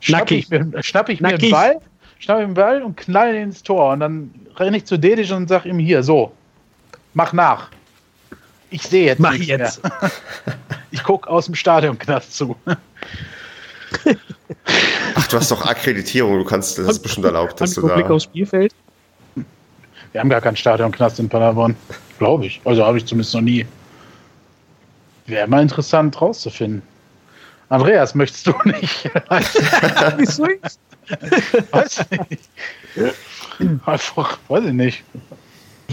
[0.00, 1.80] schnapp ich mir, schnapp ich mir einen Ball,
[2.18, 3.92] schnapp ich den Ball und knall ihn ins Tor.
[3.92, 6.32] Und dann renne ich zu Dedisch und sage ihm hier, so,
[7.14, 7.70] mach nach.
[8.70, 9.20] Ich sehe jetzt.
[9.20, 9.80] Mach jetzt.
[10.96, 12.56] Ich gucke aus dem Stadionknast zu.
[15.14, 17.94] Ach, du hast doch Akkreditierung, du kannst, das ist bestimmt erlaubt, dass du da...
[17.94, 18.74] Blick aufs Spielfeld?
[20.12, 21.76] Wir haben gar keinen Stadionknast in Paderborn,
[22.18, 22.62] glaube ich.
[22.64, 23.66] Also habe ich zumindest noch nie.
[25.26, 26.80] Wäre mal interessant rauszufinden.
[27.68, 29.10] Andreas, möchtest du nicht?
[30.16, 30.60] Wieso ich?
[31.72, 32.48] weiß nicht.
[33.84, 35.04] Einfach, weiß ich nicht.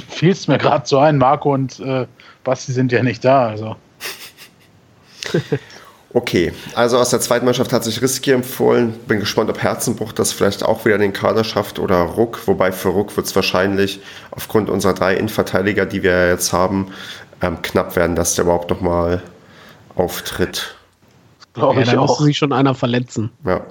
[0.08, 2.08] Fiel es mir gerade so ein, Marco und äh,
[2.46, 3.76] Basti sind ja nicht da, also.
[6.16, 8.94] Okay, also aus der zweiten Mannschaft hat sich Risky empfohlen.
[9.08, 12.48] Bin gespannt, ob Herzenbruch das vielleicht auch wieder in den Kader schafft oder Ruck.
[12.48, 16.94] Wobei für Ruck wird es wahrscheinlich aufgrund unserer drei Innenverteidiger, die wir jetzt haben,
[17.42, 19.24] ähm, knapp werden, dass der überhaupt nochmal
[19.96, 20.76] auftritt.
[21.54, 22.22] Glaube ja, ich auch.
[22.22, 23.32] sich schon einer verletzen.
[23.44, 23.62] Ja.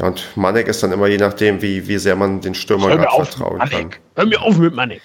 [0.00, 3.24] Ja, und Manek ist dann immer je nachdem, wie, wie sehr man den Stürmer gerade
[3.24, 3.90] vertrauen kann.
[4.16, 5.00] Hör mir auf mit Manek.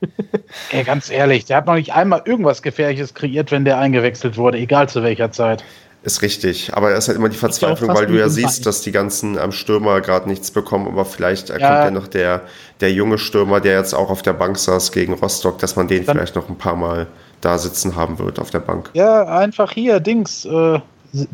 [0.70, 4.58] Ey, ganz ehrlich, der hat noch nicht einmal irgendwas Gefährliches kreiert, wenn der eingewechselt wurde,
[4.58, 5.64] egal zu welcher Zeit.
[6.04, 8.92] Ist richtig, aber es ist halt immer die Verzweiflung, weil du ja siehst, dass die
[8.92, 11.54] ganzen am Stürmer gerade nichts bekommen, aber vielleicht ja.
[11.54, 12.42] kommt ja noch der,
[12.80, 16.06] der junge Stürmer, der jetzt auch auf der Bank saß gegen Rostock, dass man den
[16.06, 17.08] Dann vielleicht noch ein paar Mal
[17.40, 18.90] da sitzen haben wird auf der Bank.
[18.94, 20.78] Ja, einfach hier, Dings, äh,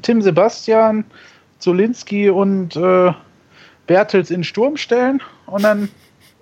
[0.01, 1.05] Tim Sebastian,
[1.59, 3.13] Zolinski und äh,
[3.87, 5.91] Bertels in Sturm stellen und dann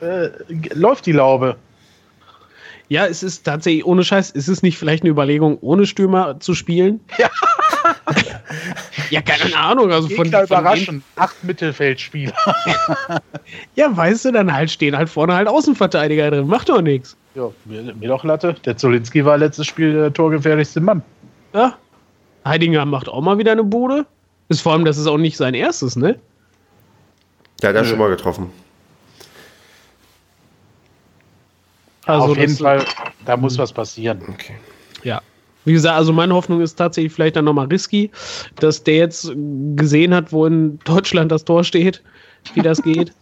[0.00, 0.28] äh,
[0.74, 1.56] läuft die Laube.
[2.92, 6.52] Ja, es ist tatsächlich ohne Scheiß, ist es nicht vielleicht eine Überlegung, ohne Stürmer zu
[6.52, 7.00] spielen?
[7.16, 7.30] Ja.
[9.10, 9.90] ja, keine Ahnung.
[9.90, 11.02] Also von, von überraschen.
[11.16, 12.34] Acht Mittelfeldspieler.
[13.76, 16.46] ja, weißt du, dann halt stehen halt vorne halt Außenverteidiger drin.
[16.48, 17.16] Macht doch nichts.
[17.34, 18.56] Ja, mir, mir doch Latte.
[18.66, 21.02] Der Zolinski war letztes Spiel der torgefährlichste Mann.
[21.54, 21.78] Ja.
[22.44, 24.04] Heidinger macht auch mal wieder eine Bude.
[24.50, 26.18] Ist vor allem, das ist auch nicht sein erstes, ne?
[27.62, 28.50] Ja, der hat schon mal getroffen.
[32.06, 32.84] Also Auf jeden Fall,
[33.24, 34.20] da muss was passieren.
[34.28, 34.56] Okay.
[35.04, 35.22] Ja.
[35.64, 38.10] Wie gesagt, also meine Hoffnung ist tatsächlich vielleicht dann nochmal risky,
[38.56, 39.32] dass der jetzt
[39.76, 42.02] gesehen hat, wo in Deutschland das Tor steht,
[42.54, 43.12] wie das geht.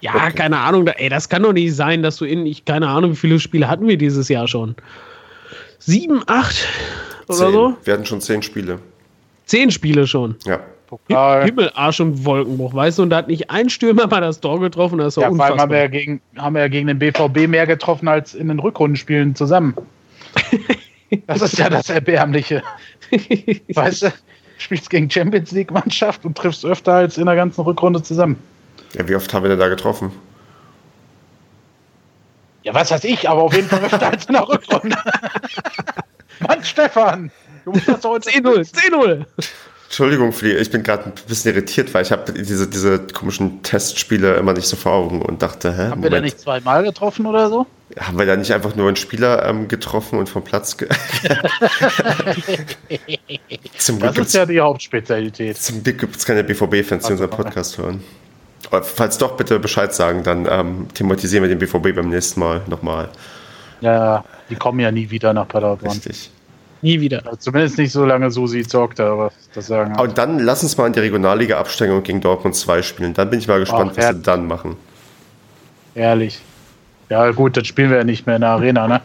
[0.00, 0.32] ja, okay.
[0.32, 3.16] keine Ahnung, ey, das kann doch nicht sein, dass du in, ich keine Ahnung, wie
[3.16, 4.74] viele Spiele hatten wir dieses Jahr schon?
[5.78, 6.66] Sieben, acht
[7.28, 7.52] oder zehn.
[7.52, 7.76] so?
[7.84, 8.80] Wir hatten schon zehn Spiele.
[9.46, 10.34] Zehn Spiele schon.
[10.44, 10.60] Ja.
[10.92, 11.44] Pokal.
[11.46, 13.04] Himmel, Arsch und Wolkenbruch, weißt du?
[13.04, 14.98] Und da hat nicht ein Stürmer mal das Tor getroffen.
[14.98, 15.56] Das war ja, unfassbar.
[15.56, 18.34] Vor allem haben wir, ja gegen, haben wir ja gegen den BVB mehr getroffen als
[18.34, 19.74] in den Rückrundenspielen zusammen.
[21.26, 22.62] das ist ja das Erbärmliche.
[23.74, 24.12] weißt du,
[24.58, 28.36] spielst gegen Champions League-Mannschaft und triffst öfter als in der ganzen Rückrunde zusammen.
[28.92, 30.12] Ja, wie oft haben wir denn da getroffen?
[32.64, 34.96] Ja, was weiß ich, aber auf jeden Fall öfter als in der Rückrunde.
[36.46, 37.30] Mann, Stefan!
[37.64, 39.24] Du musst das doch 10-0, 10-0!
[39.92, 44.36] Entschuldigung, Flie, ich bin gerade ein bisschen irritiert, weil ich habe diese, diese komischen Testspiele
[44.36, 45.76] immer nicht so vor Augen und dachte, hä?
[45.76, 46.04] Haben Moment.
[46.04, 47.66] wir da nicht zweimal getroffen oder so?
[48.00, 50.88] Haben wir da nicht einfach nur einen Spieler ähm, getroffen und vom Platz ge
[53.76, 55.58] Zum Glück Das ist ja die Hauptspezialität.
[55.58, 58.02] Zum Glück gibt es keine BVB-Fans, die unseren Podcast hören.
[58.70, 62.62] Aber falls doch, bitte Bescheid sagen, dann ähm, thematisieren wir den BVB beim nächsten Mal
[62.66, 63.10] nochmal.
[63.82, 65.92] Ja, die kommen ja nie wieder nach Paderborn.
[65.92, 66.30] Richtig.
[66.82, 67.22] Nie wieder.
[67.38, 69.98] Zumindest nicht so lange Susi zockt, aber das sagen.
[69.98, 73.14] Und dann lass uns mal in die Regionalliga absteigen und gegen Dortmund 2 spielen.
[73.14, 74.76] Dann bin ich mal gespannt, Ach, was sie dann machen.
[75.94, 76.40] Ehrlich.
[77.08, 79.00] Ja, gut, dann spielen wir ja nicht mehr in der Arena, ne?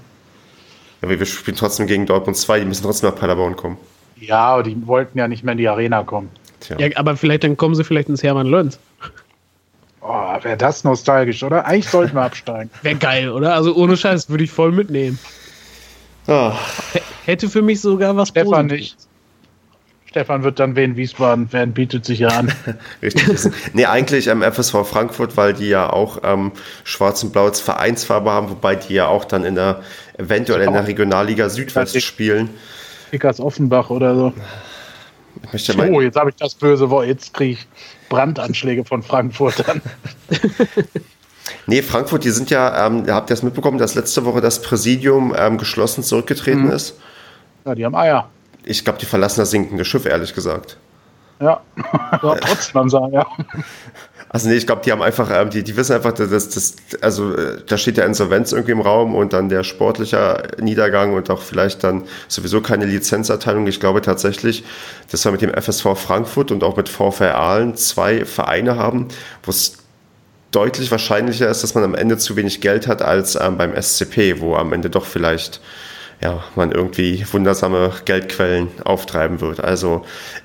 [1.02, 3.78] Ja, wir spielen trotzdem gegen Dortmund 2, die müssen trotzdem nach Paderborn kommen.
[4.20, 6.30] Ja, aber die wollten ja nicht mehr in die Arena kommen.
[6.60, 6.78] Tja.
[6.80, 8.80] Ja, aber vielleicht dann kommen sie vielleicht ins Hermann Lönz.
[10.02, 11.66] Oh, wäre das nostalgisch, oder?
[11.66, 12.72] Eigentlich sollten wir absteigen.
[12.82, 13.54] Wäre geil, oder?
[13.54, 15.20] Also ohne Scheiß würde ich voll mitnehmen.
[17.26, 18.80] Hätte für mich sogar was Stefan Positives.
[18.80, 18.98] nicht.
[20.10, 22.52] Stefan wird dann wen Wiesbaden werden, bietet sich ja an.
[23.02, 23.52] Richtig.
[23.74, 26.54] nee, eigentlich am ähm, FSV Frankfurt, weil die ja auch ähm,
[26.84, 29.82] schwarz und blau als Vereinsfarbe haben, wobei die ja auch dann in der,
[30.18, 32.50] eventuell in der Regionalliga Südwest spielen.
[33.12, 34.34] Kickers Offenbach oder so.
[35.92, 37.08] oh, jetzt habe ich das böse Wort.
[37.08, 37.68] Jetzt kriege ich
[38.10, 39.82] Brandanschläge von Frankfurtern.
[41.68, 45.36] nee, Frankfurt, die sind ja, ähm, habt ihr das mitbekommen, dass letzte Woche das Präsidium
[45.38, 46.72] ähm, geschlossen zurückgetreten mhm.
[46.72, 46.96] ist?
[47.66, 48.30] Ja, die haben Eier.
[48.64, 50.78] Ich glaube, die verlassen das sinkende Schiff, ehrlich gesagt.
[51.40, 51.62] Ja,
[52.24, 53.26] ja trotzdem sagen, ja.
[54.30, 57.34] Also nee, ich glaube, die haben einfach, ähm, die, die wissen einfach, dass das, also
[57.34, 61.42] äh, da steht ja Insolvenz irgendwie im Raum und dann der sportliche Niedergang und auch
[61.42, 63.68] vielleicht dann sowieso keine Lizenzerteilung.
[63.68, 64.66] Ich glaube tatsächlich,
[65.12, 69.08] dass wir mit dem FSV Frankfurt und auch mit VfR Aalen zwei Vereine haben,
[69.44, 69.78] wo es
[70.52, 74.40] deutlich wahrscheinlicher ist, dass man am Ende zu wenig Geld hat als ähm, beim SCP,
[74.40, 75.62] wo am Ende doch vielleicht
[76.22, 79.60] ja, man irgendwie wundersame Geldquellen auftreiben wird.
[79.60, 80.04] Also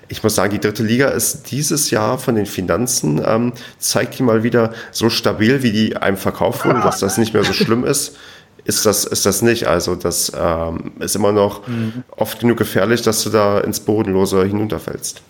[0.09, 4.22] ich muss sagen, die dritte Liga ist dieses Jahr von den Finanzen, ähm, zeigt die
[4.22, 7.84] mal wieder so stabil, wie die einem verkauft wurde, dass das nicht mehr so schlimm
[7.84, 8.16] ist.
[8.64, 9.66] Ist das, ist das nicht.
[9.66, 12.05] Also das ähm, ist immer noch mhm.
[12.11, 15.22] oft genug gefährlich, dass du da ins Bodenlose hinunterfällst.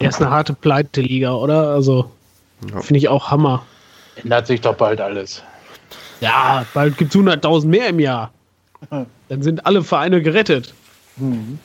[0.00, 1.70] Er ist eine harte Pleite-Liga, oder?
[1.70, 2.10] Also
[2.72, 2.80] ja.
[2.80, 3.64] finde ich auch Hammer.
[4.22, 5.42] Ändert sich doch bald alles.
[6.20, 8.32] Ja, bald gibt es 100.000 mehr im Jahr.
[8.90, 10.74] Dann sind alle Vereine gerettet.
[11.18, 11.58] Hm.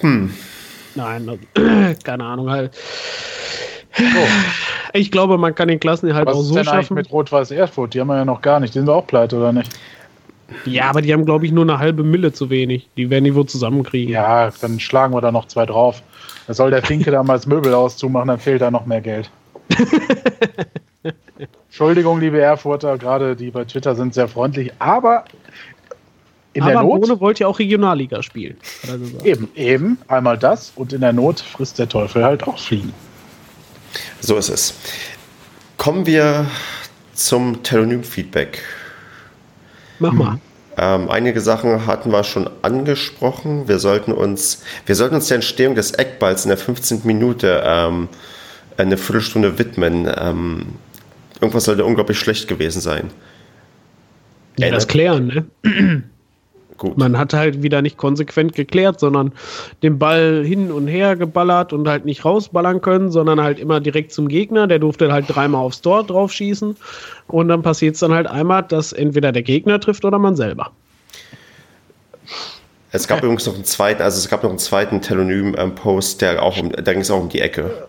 [0.00, 0.34] Hm.
[0.94, 2.72] Nein, also, keine Ahnung halt.
[3.98, 4.26] Oh.
[4.92, 6.94] Ich glaube, man kann den Klassen halt Was auch so ist denn schaffen.
[6.94, 7.94] mit Rot-Weiß Erfurt?
[7.94, 8.74] Die haben wir ja noch gar nicht.
[8.74, 9.70] Die sind wir auch pleite, oder nicht?
[10.66, 12.88] Ja, aber die haben, glaube ich, nur eine halbe Mille zu wenig.
[12.96, 14.12] Die werden die wohl zusammenkriegen.
[14.12, 16.02] Ja, dann schlagen wir da noch zwei drauf.
[16.46, 19.30] Da soll der Finke damals Möbel auszumachen, dann fehlt da noch mehr Geld.
[21.66, 25.24] Entschuldigung, liebe Erfurter, gerade die bei Twitter sind sehr freundlich, aber
[26.54, 27.00] in aber der Not.
[27.02, 28.56] Bohne wollte ja auch Regionalliga spielen.
[29.24, 29.98] Eben, eben.
[30.06, 32.92] Einmal das und in der Not frisst der Teufel halt auch Fliegen.
[34.20, 34.74] So ist es.
[35.76, 36.46] Kommen wir
[37.12, 38.62] zum Telonym-Feedback.
[39.98, 40.38] Mach mal.
[40.76, 43.68] Ähm, einige Sachen hatten wir schon angesprochen.
[43.68, 47.02] Wir sollten uns, wir sollten uns der Entstehung des Eckballs in der 15.
[47.04, 48.08] Minute ähm,
[48.76, 50.08] eine Viertelstunde widmen.
[50.16, 50.66] Ähm,
[51.40, 53.10] irgendwas sollte unglaublich schlecht gewesen sein.
[54.56, 56.02] Ja, das klären, ne?
[56.76, 56.98] Gut.
[56.98, 59.32] Man hat halt wieder nicht konsequent geklärt, sondern
[59.82, 64.12] den Ball hin und her geballert und halt nicht rausballern können, sondern halt immer direkt
[64.12, 64.66] zum Gegner.
[64.66, 66.76] Der durfte halt dreimal aufs Tor drauf schießen.
[67.28, 70.72] Und dann passiert es dann halt einmal, dass entweder der Gegner trifft oder man selber.
[72.90, 76.60] Es gab übrigens noch einen zweiten, also es gab noch einen zweiten Telonym-Post, der auch
[76.60, 77.88] um, da ging es auch um die Ecke.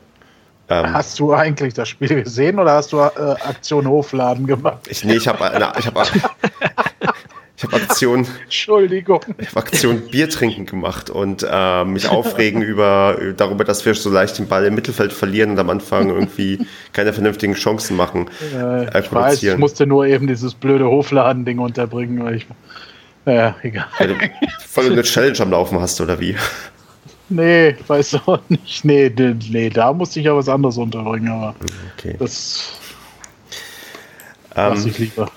[0.67, 4.87] Ähm, hast du eigentlich das Spiel gesehen oder hast du äh, Aktion Hofladen gemacht?
[4.89, 5.45] Ich, nee, ich habe
[5.77, 6.15] ich hab,
[7.57, 8.25] ich hab Aktion.
[8.43, 9.21] Entschuldigung.
[9.37, 14.09] Ich habe Aktion Bier trinken gemacht und äh, mich aufregen über darüber, dass wir so
[14.09, 18.29] leicht den Ball im Mittelfeld verlieren und am Anfang irgendwie keine vernünftigen Chancen machen.
[18.55, 22.47] Äh, ich weiß, ich musste nur eben dieses blöde Hofladen-Ding unterbringen, weil ich.
[23.25, 23.85] Naja, egal.
[23.97, 24.15] Also,
[24.67, 26.35] voll eine Challenge am Laufen hast, oder wie?
[27.29, 28.85] Nee, weiß auch nicht.
[28.85, 29.11] Nee,
[29.49, 31.55] nee, da musste ich ja was anderes unterbringen, aber
[31.97, 32.15] okay.
[32.19, 32.73] das
[34.55, 35.31] ähm, ich lieber.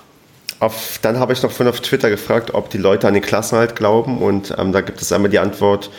[0.59, 3.75] Auf, dann habe ich noch von auf Twitter gefragt, ob die Leute an den Klassenhalt
[3.75, 5.89] glauben und ähm, da gibt es einmal die Antwort,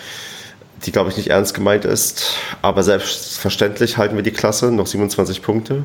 [0.85, 5.43] die glaube ich nicht ernst gemeint ist, aber selbstverständlich halten wir die Klasse, noch 27
[5.43, 5.85] Punkte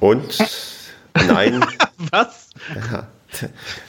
[0.00, 0.38] und
[1.26, 1.64] nein.
[2.10, 2.48] was?
[2.90, 3.06] Ja,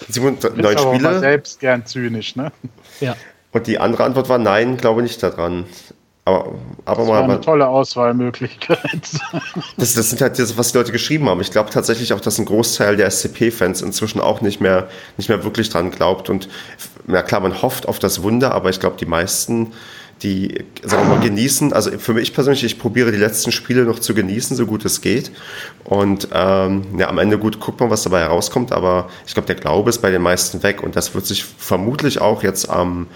[0.10, 1.20] sieben, neun Spiele.
[1.20, 2.52] selbst gern zynisch, ne?
[3.00, 3.16] Ja.
[3.54, 5.66] Und die andere Antwort war nein, glaube nicht daran.
[6.26, 6.54] Aber,
[6.86, 8.80] aber das mal, war eine tolle Auswahlmöglichkeit.
[9.78, 11.42] Das, das sind halt das, was die Leute geschrieben haben.
[11.42, 14.88] Ich glaube tatsächlich auch, dass ein Großteil der SCP-Fans inzwischen auch nicht mehr,
[15.18, 16.30] nicht mehr wirklich dran glaubt.
[16.30, 16.48] Und
[17.08, 19.74] na klar, man hofft auf das Wunder, aber ich glaube, die meisten,
[20.22, 24.00] die, sagen wir mal, genießen, also für mich persönlich, ich probiere die letzten Spiele noch
[24.00, 25.32] zu genießen, so gut es geht.
[25.84, 29.56] Und ähm, ja, am Ende gut guckt man, was dabei herauskommt, aber ich glaube, der
[29.56, 33.08] Glaube ist bei den meisten weg und das wird sich vermutlich auch jetzt am ähm,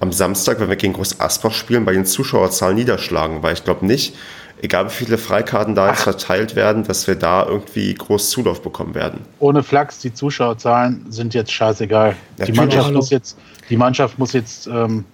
[0.00, 3.86] am Samstag, wenn wir gegen Groß Asbach spielen, bei den Zuschauerzahlen niederschlagen, weil ich glaube
[3.86, 4.14] nicht,
[4.62, 8.94] egal wie viele Freikarten da jetzt verteilt werden, dass wir da irgendwie groß Zulauf bekommen
[8.94, 9.20] werden.
[9.38, 12.16] Ohne Flachs, die Zuschauerzahlen sind jetzt scheißegal.
[12.46, 13.36] Die Mannschaft, muss jetzt,
[13.70, 15.04] die Mannschaft muss jetzt ähm,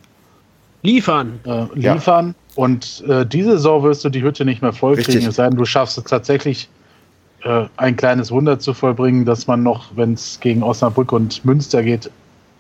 [0.83, 1.41] liefern.
[1.45, 2.29] Äh, liefern.
[2.29, 2.35] Ja.
[2.57, 5.65] Und äh, diese Saison wirst du die Hütte nicht mehr vollkriegen, es sei denn, du
[5.65, 6.69] schaffst es tatsächlich
[7.43, 11.83] äh, ein kleines Wunder zu vollbringen, dass man noch, wenn es gegen Osnabrück und Münster
[11.83, 12.11] geht,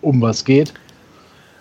[0.00, 0.74] um was geht.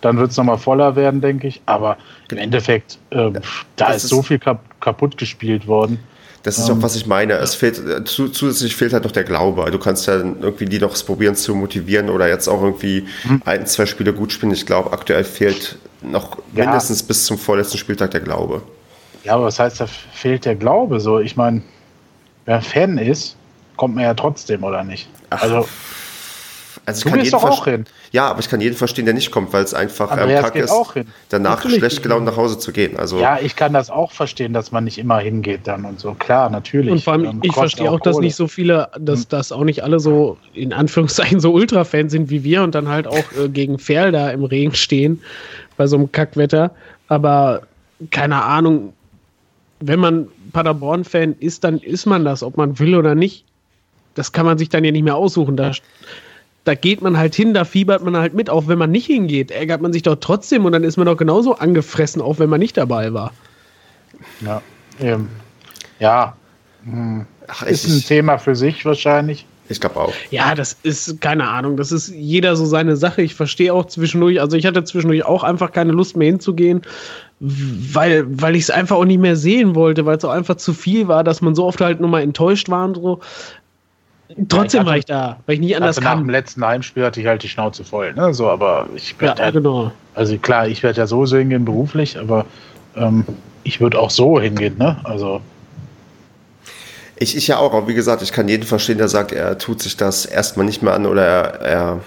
[0.04, 1.62] Dann wird es nochmal voller werden, denke ich.
[1.66, 1.98] Aber
[2.30, 3.32] im Endeffekt, äh,
[3.78, 5.98] da ist, ist so viel kap kaputt gespielt worden.
[6.44, 7.36] Das ist auch, ähm, was ich meine.
[7.36, 9.72] Es fehlt, äh, zusätzlich fehlt halt noch der Glaube.
[9.72, 13.42] Du kannst ja irgendwie die noch probieren zu motivieren oder jetzt auch irgendwie mhm.
[13.46, 14.52] ein, zwei Spiele gut spielen.
[14.52, 16.66] Ich glaube, aktuell fehlt noch ja.
[16.66, 18.62] mindestens bis zum vorletzten Spieltag der Glaube.
[19.24, 21.00] Ja, aber was heißt, da fehlt der Glaube?
[21.00, 21.62] So, ich meine,
[22.44, 23.38] wer Fan ist,
[23.78, 25.08] kommt man ja trotzdem, oder nicht?
[25.30, 25.66] Ach, also,
[26.86, 27.86] also ich du kann jeden doch auch hin.
[28.12, 30.74] Ja, aber ich kann jeden verstehen, der nicht kommt, weil es einfach ähm, kack ist,
[31.30, 32.98] danach natürlich schlecht gelaunt nach Hause zu gehen.
[32.98, 36.14] Also ja, ich kann das auch verstehen, dass man nicht immer hingeht dann und so.
[36.14, 36.92] Klar, natürlich.
[36.92, 39.26] Und vor allem, ähm, ich verstehe auch, dass nicht so viele, dass hm.
[39.30, 43.08] das auch nicht alle so in Anführungszeichen so Ultra-Fans sind wie wir und dann halt
[43.08, 45.22] auch äh, gegen Ferl da im Regen stehen
[45.78, 46.72] bei so einem Kackwetter.
[47.08, 47.62] Aber
[48.12, 48.94] keine Ahnung,
[49.80, 53.46] wenn man Paderborn-Fan ist, dann ist man das, ob man will oder nicht.
[54.16, 55.58] Das kann man sich dann ja nicht mehr aussuchen.
[55.58, 55.72] Da
[56.64, 59.52] da geht man halt hin, da fiebert man halt mit, auch wenn man nicht hingeht,
[59.52, 62.60] ärgert man sich doch trotzdem und dann ist man doch genauso angefressen, auch wenn man
[62.60, 63.34] nicht dabei war.
[64.42, 64.62] Ja,
[65.00, 65.28] ähm,
[66.00, 66.36] ja.
[66.86, 67.26] Hm.
[67.48, 69.46] Ach, ist ein Thema für sich wahrscheinlich.
[69.70, 70.14] Ich glaube auch.
[70.30, 71.78] Ja, das ist keine Ahnung.
[71.78, 73.22] Das ist jeder so seine Sache.
[73.22, 76.82] Ich verstehe auch zwischendurch, also ich hatte zwischendurch auch einfach keine Lust mehr hinzugehen,
[77.40, 80.74] weil, weil ich es einfach auch nicht mehr sehen wollte, weil es auch einfach zu
[80.74, 83.20] viel war, dass man so oft halt nochmal enttäuscht war und so.
[84.50, 86.04] Trotzdem hatte, war ich da, weil ich nie anders kann.
[86.04, 88.14] Nach dem letzten Heimspiel hatte ich halt die Schnauze voll.
[88.14, 88.34] Ne?
[88.34, 89.92] So, aber ich werde ja, halt, genau.
[90.16, 92.46] Also klar, ich werde ja so hingehen beruflich, aber
[92.96, 93.26] ähm,
[93.64, 94.78] ich würde auch so hingehen.
[94.78, 94.98] Ne?
[95.04, 95.42] Also
[97.16, 99.82] ich, ich ja auch, aber wie gesagt, ich kann jeden verstehen, der sagt, er tut
[99.82, 102.00] sich das erstmal nicht mehr an oder er, er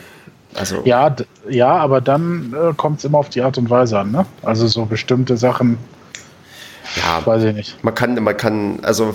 [0.55, 1.15] also ja,
[1.49, 4.11] ja, aber dann äh, kommt es immer auf die Art und Weise an.
[4.11, 4.27] Ne?
[4.43, 5.79] Also so bestimmte Sachen
[6.97, 7.85] ja, weiß ich nicht.
[7.85, 9.15] Man kann, man kann, also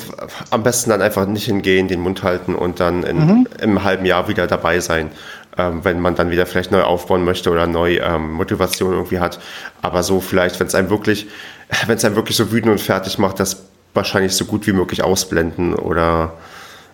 [0.50, 3.48] am besten dann einfach nicht hingehen, den Mund halten und dann in, mhm.
[3.62, 5.12] im halben Jahr wieder dabei sein,
[5.58, 9.40] ähm, wenn man dann wieder vielleicht neu aufbauen möchte oder neu ähm, Motivation irgendwie hat.
[9.82, 11.28] Aber so vielleicht, wenn es einem wirklich,
[11.88, 13.64] wenn es einem wirklich so wütend und fertig macht, das
[13.94, 16.34] wahrscheinlich so gut wie möglich ausblenden oder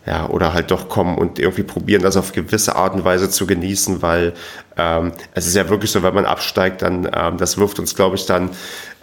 [0.08, 3.46] ja, oder halt doch kommen und irgendwie probieren, das auf gewisse Art und Weise zu
[3.46, 4.34] genießen, weil
[4.78, 8.16] ähm, es ist ja wirklich so, wenn man absteigt, dann ähm, das wirft uns, glaube
[8.16, 8.52] ich, dann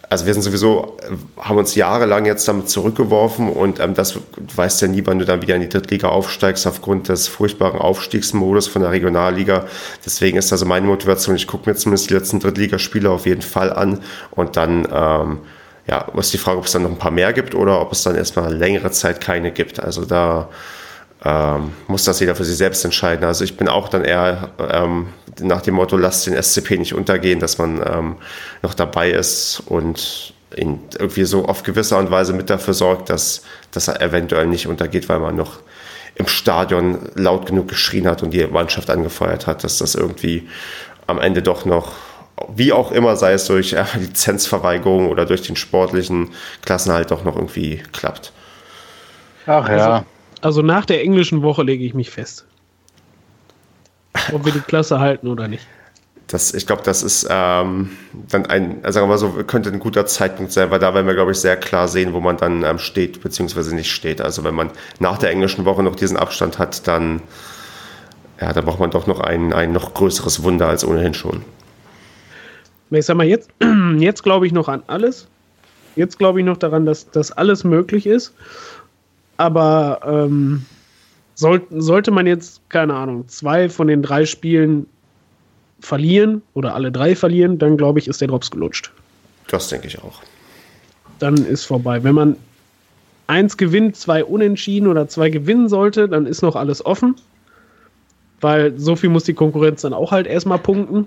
[0.08, 0.96] also wir sind sowieso,
[1.38, 4.18] haben uns jahrelang jetzt damit zurückgeworfen und ähm, das
[4.54, 8.66] weißt ja nie, wann du dann wieder in die Drittliga aufsteigst aufgrund des furchtbaren Aufstiegsmodus
[8.66, 9.66] von der Regionalliga.
[10.04, 13.72] Deswegen ist also meine Motivation, ich gucke mir zumindest die letzten Drittligaspiele auf jeden Fall
[13.72, 14.00] an
[14.30, 15.38] und dann ähm,
[15.86, 18.02] ja, ist die Frage, ob es dann noch ein paar mehr gibt oder ob es
[18.02, 19.80] dann erstmal längere Zeit keine gibt.
[19.80, 20.48] Also da
[21.24, 23.24] ähm, muss das jeder für sich selbst entscheiden.
[23.24, 25.08] Also ich bin auch dann eher ähm,
[25.40, 28.16] nach dem Motto, lasst den SCP nicht untergehen, dass man ähm,
[28.62, 33.10] noch dabei ist und ihn irgendwie so auf gewisse Art und Weise mit dafür sorgt,
[33.10, 35.60] dass, dass er eventuell nicht untergeht, weil man noch
[36.14, 40.48] im Stadion laut genug geschrien hat und die Mannschaft angefeuert hat, dass das irgendwie
[41.06, 41.92] am Ende doch noch,
[42.54, 46.30] wie auch immer, sei es durch äh, Lizenzverweigerung oder durch den sportlichen
[46.62, 48.32] Klassenhalt doch noch irgendwie klappt.
[49.46, 49.74] Ach ja.
[49.74, 50.06] Also,
[50.44, 52.44] also nach der englischen Woche lege ich mich fest.
[54.32, 55.66] Ob wir die Klasse halten oder nicht.
[56.26, 57.90] Das, ich glaube, das ist ähm,
[58.28, 61.06] dann ein, also sagen wir mal so, könnte ein guter Zeitpunkt sein, weil da werden
[61.06, 64.20] wir, glaube ich, sehr klar sehen, wo man dann ähm, steht, beziehungsweise nicht steht.
[64.20, 67.22] Also wenn man nach der englischen Woche noch diesen Abstand hat, dann,
[68.40, 71.42] ja, dann braucht man doch noch ein, ein noch größeres Wunder als ohnehin schon.
[72.90, 73.50] Ich sag mal, jetzt,
[73.98, 75.26] jetzt glaube ich noch an alles.
[75.96, 78.34] Jetzt glaube ich noch daran, dass das alles möglich ist.
[79.36, 80.64] Aber ähm,
[81.34, 84.86] soll, sollte man jetzt, keine Ahnung, zwei von den drei Spielen
[85.80, 88.90] verlieren oder alle drei verlieren, dann glaube ich, ist der Drops gelutscht.
[89.48, 90.22] Das denke ich auch.
[91.18, 92.02] Dann ist vorbei.
[92.02, 92.36] Wenn man
[93.26, 97.16] eins gewinnt, zwei unentschieden oder zwei gewinnen sollte, dann ist noch alles offen.
[98.40, 101.06] Weil so viel muss die Konkurrenz dann auch halt erstmal punkten.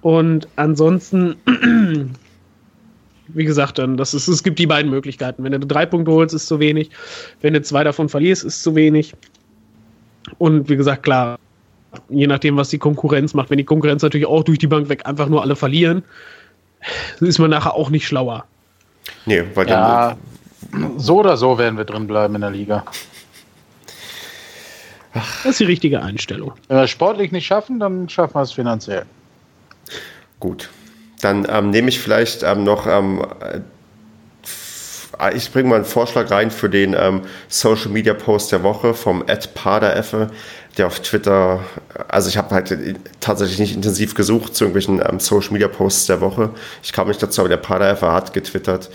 [0.00, 1.36] Und ansonsten
[3.28, 5.42] wie gesagt, dann, das ist, es gibt die beiden Möglichkeiten.
[5.44, 6.90] Wenn du drei Punkte holst, ist zu wenig.
[7.40, 9.14] Wenn du zwei davon verlierst, ist zu wenig.
[10.38, 11.38] Und wie gesagt, klar,
[12.08, 15.06] je nachdem, was die Konkurrenz macht, wenn die Konkurrenz natürlich auch durch die Bank weg
[15.06, 16.02] einfach nur alle verlieren,
[17.20, 18.44] ist man nachher auch nicht schlauer.
[19.26, 20.16] Nee, weil ja,
[20.96, 22.84] so oder so werden wir drin bleiben in der Liga.
[25.12, 26.52] Das ist die richtige Einstellung.
[26.68, 29.04] Wenn wir es sportlich nicht schaffen, dann schaffen wir es finanziell.
[30.40, 30.68] Gut.
[31.20, 33.60] Dann ähm, nehme ich vielleicht ähm, noch, ähm, äh,
[35.34, 39.24] ich bringe mal einen Vorschlag rein für den ähm, Social Media Post der Woche vom
[39.26, 40.30] Ed Padereffe,
[40.76, 41.60] der auf Twitter,
[42.08, 42.76] also ich habe halt
[43.20, 46.50] tatsächlich nicht intensiv gesucht zu irgendwelchen ähm, Social Media Posts der Woche.
[46.82, 48.90] Ich kam nicht dazu, aber der Padereffe hat getwittert.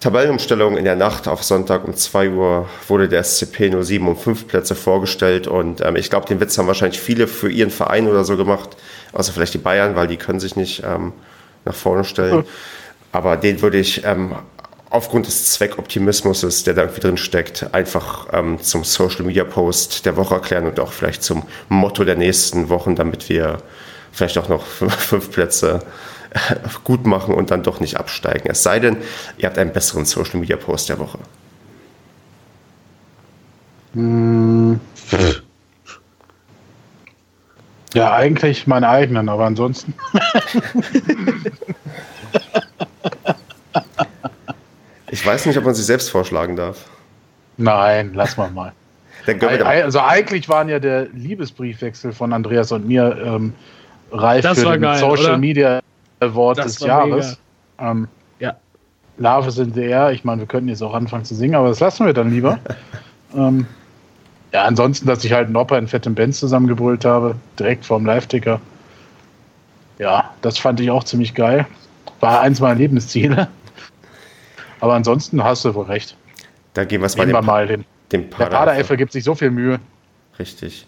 [0.00, 4.16] Tabellenumstellung in der Nacht auf Sonntag um 2 Uhr wurde der SCP nur 7 und
[4.16, 8.06] 5 Plätze vorgestellt und ähm, ich glaube, den Witz haben wahrscheinlich viele für ihren Verein
[8.06, 8.76] oder so gemacht,
[9.12, 11.12] außer vielleicht die Bayern, weil die können sich nicht ähm,
[11.68, 12.38] nach vorne stellen.
[12.38, 12.44] Mhm.
[13.12, 14.34] Aber den würde ich ähm,
[14.90, 20.16] aufgrund des Zweckoptimismus, der da irgendwie drin steckt, einfach ähm, zum Social Media Post der
[20.16, 23.58] Woche erklären und auch vielleicht zum Motto der nächsten Wochen, damit wir
[24.12, 25.80] vielleicht auch noch fünf Plätze
[26.84, 28.50] gut machen und dann doch nicht absteigen.
[28.50, 28.98] Es sei denn,
[29.38, 31.18] ihr habt einen besseren Social Media Post der Woche.
[33.94, 34.80] Hm.
[37.94, 39.94] Ja, eigentlich meinen eigenen, aber ansonsten.
[45.10, 46.84] ich weiß nicht, ob man sich selbst vorschlagen darf.
[47.56, 48.72] Nein, lass mal mal.
[49.64, 53.52] also eigentlich waren ja der Liebesbriefwechsel von Andreas und mir ähm,
[54.12, 55.38] reif das für den geil, Social oder?
[55.38, 55.80] Media
[56.20, 57.38] Award des Jahres.
[57.78, 58.08] Ähm,
[58.38, 58.54] ja.
[59.18, 60.12] Love sind der.
[60.12, 62.58] Ich meine, wir könnten jetzt auch anfangen zu singen, aber das lassen wir dann lieber.
[63.36, 63.66] ähm,
[64.52, 68.60] ja, ansonsten, dass ich halt Nopper in fettem Benz zusammengebrüllt habe, direkt vorm Live-Ticker.
[69.98, 71.66] Ja, das fand ich auch ziemlich geil.
[72.20, 73.48] War eins meiner Lebensziele.
[74.80, 76.16] Aber ansonsten hast du wohl recht.
[76.74, 79.80] Da gehen wir mal, mal den, den Der Padereffe gibt sich so viel Mühe.
[80.38, 80.86] Richtig.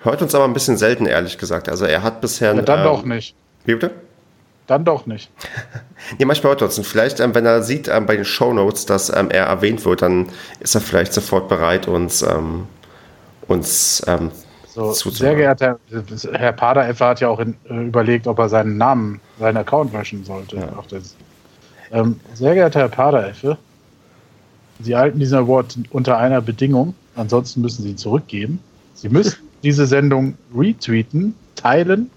[0.00, 1.68] Hört uns aber ein bisschen selten, ehrlich gesagt.
[1.68, 2.54] Also er hat bisher...
[2.54, 3.34] Ja, dann ähm, doch nicht.
[3.64, 3.90] Wie bitte?
[4.68, 5.30] Dann doch nicht.
[6.18, 6.78] nee, manchmal hört er uns.
[6.78, 10.02] Und vielleicht, ähm, wenn er sieht ähm, bei den Shownotes, dass ähm, er erwähnt wird,
[10.02, 10.28] dann
[10.60, 12.66] ist er vielleicht sofort bereit, uns ähm,
[13.48, 14.30] uns ähm,
[14.74, 18.78] so, Sehr geehrter Herr, Herr Padereffer hat ja auch in, äh, überlegt, ob er seinen
[18.78, 20.56] Namen, seinen Account löschen sollte.
[20.56, 20.82] Ja.
[21.90, 23.58] Ähm, sehr geehrter Herr Padereffe,
[24.80, 28.60] Sie halten diesen Award unter einer Bedingung, ansonsten müssen Sie ihn zurückgeben.
[28.94, 32.10] Sie müssen diese Sendung retweeten, teilen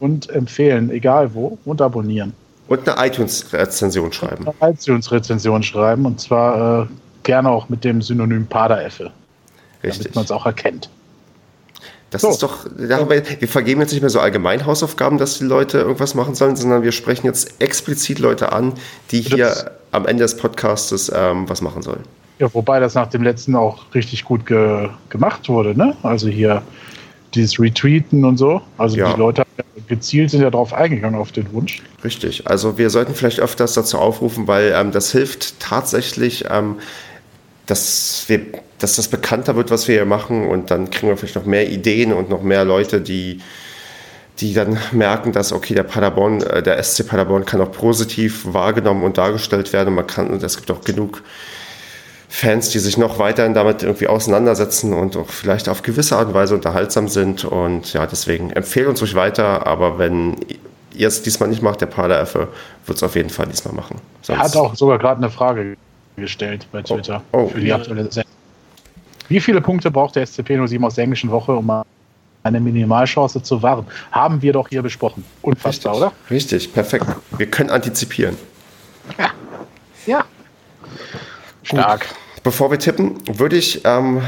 [0.00, 2.32] und empfehlen, egal wo, und abonnieren.
[2.68, 4.46] Und eine iTunes-Rezension schreiben.
[4.60, 6.86] Eine iTunes-Rezension schreiben und zwar äh,
[7.22, 9.12] gerne auch mit dem Synonym Padereffe.
[9.82, 10.04] Richtig.
[10.04, 10.88] Damit man es auch erkennt.
[12.10, 12.28] Das so.
[12.28, 16.14] ist doch, wir, wir vergeben jetzt nicht mehr so allgemein Hausaufgaben, dass die Leute irgendwas
[16.14, 18.74] machen sollen, sondern wir sprechen jetzt explizit Leute an,
[19.10, 22.02] die hier das, am Ende des Podcastes ähm, was machen sollen.
[22.38, 25.96] Ja, wobei das nach dem letzten auch richtig gut ge gemacht wurde, ne?
[26.02, 26.62] Also hier
[27.34, 28.60] dieses Retweeten und so.
[28.76, 29.12] Also ja.
[29.12, 29.44] die Leute
[29.88, 31.82] gezielt sind ja darauf eingegangen, auf den Wunsch.
[32.04, 32.46] Richtig.
[32.46, 36.76] Also wir sollten vielleicht öfters dazu aufrufen, weil ähm, das hilft tatsächlich, ähm,
[37.66, 38.40] dass wir
[38.82, 41.70] dass das bekannter wird, was wir hier machen und dann kriegen wir vielleicht noch mehr
[41.70, 43.40] Ideen und noch mehr Leute, die,
[44.40, 49.04] die dann merken, dass okay, der Paderborn, äh, der SC Paderborn kann auch positiv wahrgenommen
[49.04, 49.94] und dargestellt werden.
[49.94, 51.22] Man kann, und es gibt auch genug
[52.28, 56.34] Fans, die sich noch weiterhin damit irgendwie auseinandersetzen und auch vielleicht auf gewisse Art und
[56.34, 57.44] Weise unterhaltsam sind.
[57.44, 60.36] Und ja, deswegen empfehlen uns ruhig weiter, aber wenn
[60.94, 64.00] ihr es diesmal nicht macht, der Pader wird es auf jeden Fall diesmal machen.
[64.22, 65.76] Sonst er hat auch sogar gerade eine Frage
[66.16, 67.48] gestellt bei Twitter oh, oh.
[67.48, 68.31] für die aktuelle Sendung.
[69.32, 71.82] Wie viele Punkte braucht der SCP-07 aus der englischen Woche, um
[72.42, 73.86] eine Minimalchance zu wahren?
[74.10, 75.24] Haben wir doch hier besprochen.
[75.40, 76.06] Unfassbar, Richtig.
[76.06, 76.30] oder?
[76.30, 77.06] Richtig, perfekt.
[77.38, 78.36] Wir können antizipieren.
[79.16, 79.30] Ja.
[80.04, 80.24] Ja.
[81.62, 82.08] Stark.
[82.08, 82.16] Gut.
[82.44, 84.20] Bevor wir tippen, würde ich ähm,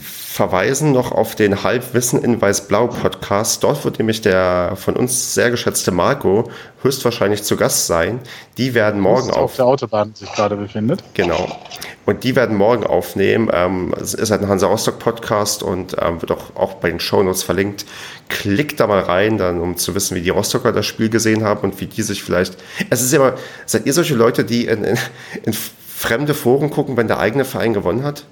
[0.00, 3.62] verweisen noch auf den Halbwissen in Weiß-Blau Podcast.
[3.62, 6.50] Dort wird nämlich der von uns sehr geschätzte Marco
[6.82, 8.20] höchstwahrscheinlich zu Gast sein.
[8.56, 11.04] Die werden morgen auf, auf der Autobahn sich gerade befindet.
[11.12, 11.58] Genau.
[12.06, 13.50] Und die werden morgen aufnehmen.
[13.52, 17.00] Ähm, es ist halt ein Hansa Rostock Podcast und ähm, wird auch, auch bei den
[17.00, 17.84] Shownotes verlinkt.
[18.30, 21.60] Klickt da mal rein, dann um zu wissen, wie die Rostocker das Spiel gesehen haben
[21.60, 22.56] und wie die sich vielleicht.
[22.88, 23.34] Es ist immer,
[23.66, 24.98] seid ihr solche Leute, die in, in,
[25.42, 25.52] in
[25.98, 28.24] fremde Foren gucken, wenn der eigene Verein gewonnen hat?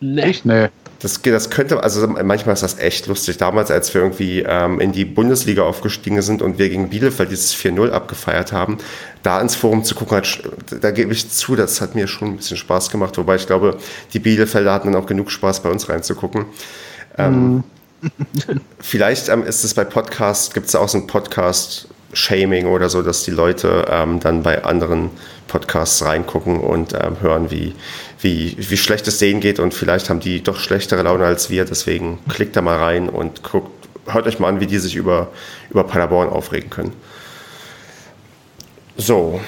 [0.00, 0.22] Nee.
[0.22, 0.46] Echt?
[0.46, 0.68] Nee.
[1.00, 3.36] Das, das könnte, also manchmal ist das echt lustig.
[3.36, 7.54] Damals, als wir irgendwie ähm, in die Bundesliga aufgestiegen sind und wir gegen Bielefeld dieses
[7.54, 8.78] 4-0 abgefeiert haben,
[9.22, 10.42] da ins Forum zu gucken, hat,
[10.80, 13.18] da gebe ich zu, das hat mir schon ein bisschen Spaß gemacht.
[13.18, 13.76] Wobei ich glaube,
[14.14, 16.46] die Bielefelder hatten dann auch genug Spaß, bei uns reinzugucken.
[17.18, 17.64] Ähm, mm.
[18.80, 23.02] vielleicht ähm, ist es bei Podcasts, gibt es auch so einen Podcast, Shaming oder so,
[23.02, 25.10] dass die Leute ähm, dann bei anderen
[25.48, 27.74] Podcasts reingucken und ähm, hören, wie,
[28.20, 31.64] wie, wie schlecht es denen geht und vielleicht haben die doch schlechtere Laune als wir.
[31.64, 33.70] Deswegen klickt da mal rein und guckt,
[34.06, 35.28] hört euch mal an, wie die sich über,
[35.70, 36.92] über Paderborn aufregen können.
[38.96, 39.40] So,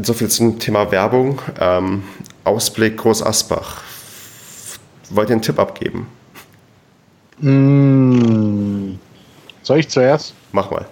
[0.00, 1.40] so viel zum Thema Werbung.
[1.58, 2.04] Ähm,
[2.44, 3.82] Ausblick Groß Asbach.
[5.10, 6.06] Wollt ihr einen Tipp abgeben?
[7.40, 8.94] Mm,
[9.62, 10.34] soll ich zuerst?
[10.52, 10.86] Mach mal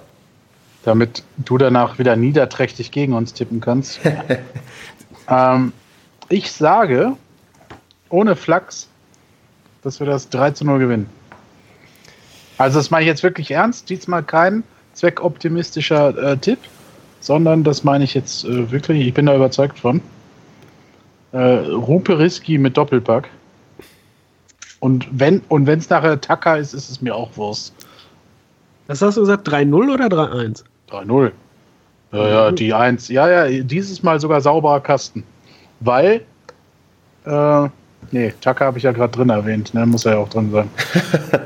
[0.89, 4.01] damit du danach wieder niederträchtig gegen uns tippen kannst.
[5.28, 5.72] ähm,
[6.30, 7.12] ich sage,
[8.09, 8.89] ohne Flachs,
[9.82, 11.07] dass wir das 3 zu 0 gewinnen.
[12.57, 13.89] Also das meine ich jetzt wirklich ernst.
[13.91, 14.64] Diesmal kein
[14.95, 16.59] zweckoptimistischer äh, Tipp,
[17.20, 20.01] sondern das meine ich jetzt äh, wirklich, ich bin da überzeugt von.
[21.32, 23.28] Äh, Rupe Risky mit Doppelpack.
[24.80, 27.74] Und wenn und es nachher Tacker ist, ist es mir auch Wurst.
[28.86, 29.47] Was hast du gesagt?
[29.47, 30.64] 3-0 oder 3-1?
[30.91, 31.32] 3-0.
[32.12, 33.09] Ja, ja, die 1.
[33.09, 35.24] Ja, ja, dieses Mal sogar sauberer Kasten.
[35.80, 36.24] Weil,
[37.24, 37.68] äh,
[38.11, 39.84] nee, Taka habe ich ja gerade drin erwähnt, ne?
[39.86, 40.70] Muss er ja auch drin sein.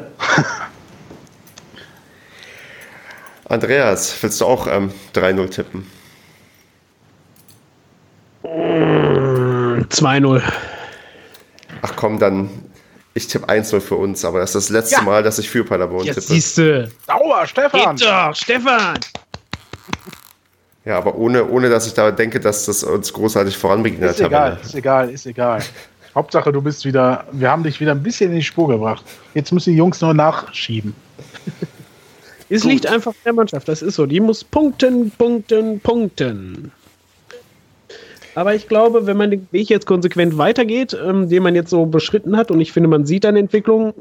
[3.49, 5.87] Andreas, willst du auch ähm, 3-0 tippen?
[8.45, 10.43] 2-0.
[11.83, 12.49] Ach komm, dann
[13.15, 15.03] ich tippe 1-0 für uns, aber das ist das letzte ja.
[15.03, 16.27] Mal, dass ich für Paderborn Jetzt tippe.
[16.29, 16.91] Siehste.
[17.07, 17.97] Dauer, Stefan!
[17.97, 18.99] Geht doch, Stefan!
[20.85, 24.59] Ja, aber ohne, ohne dass ich da denke, dass das uns großartig voranbringt Ist egal,
[24.63, 25.63] ist egal, ist egal.
[26.15, 29.05] Hauptsache, du bist wieder, wir haben dich wieder ein bisschen in die Spur gebracht.
[29.35, 30.95] Jetzt müssen die Jungs nur nachschieben.
[32.55, 34.05] Es liegt einfach der Mannschaft, das ist so.
[34.05, 36.71] Die muss punkten, punkten, punkten.
[38.35, 41.87] Aber ich glaube, wenn man den Weg jetzt konsequent weitergeht, ähm, den man jetzt so
[41.87, 43.95] beschritten hat, und ich finde, man sieht eine Entwicklung,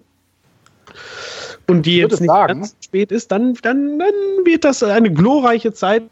[1.67, 5.73] und die jetzt nicht sagen, ganz spät ist, dann, dann, dann wird das eine glorreiche
[5.73, 6.03] Zeit.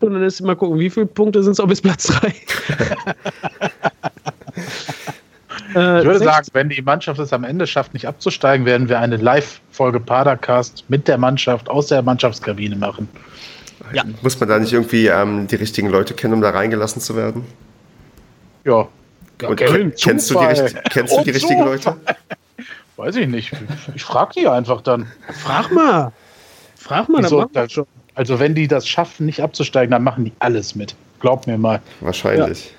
[0.00, 2.28] Und dann ist mal gucken, wie viele Punkte sind es auch bis Platz 3.
[2.28, 2.34] Äh,
[6.00, 9.16] ich würde sagen, wenn die Mannschaft es am Ende schafft, nicht abzusteigen, werden wir eine
[9.16, 13.08] Live-Folge Padercast mit der Mannschaft aus der Mannschaftskabine machen.
[13.92, 14.04] Ja.
[14.22, 17.44] Muss man da nicht irgendwie ähm, die richtigen Leute kennen, um da reingelassen zu werden?
[18.64, 18.88] Ja.
[19.42, 19.92] Okay.
[20.00, 21.96] Kennst, du die, kennst du die richtigen Leute?
[22.96, 23.52] Weiß ich nicht.
[23.94, 25.10] Ich frage die einfach dann.
[25.42, 26.12] Frag mal.
[26.76, 27.86] Frag mal, Wieso, dann schon.
[28.14, 30.94] Also, wenn die das schaffen, nicht abzusteigen, dann machen die alles mit.
[31.18, 31.80] Glaub mir mal.
[32.00, 32.66] Wahrscheinlich.
[32.66, 32.70] Ja.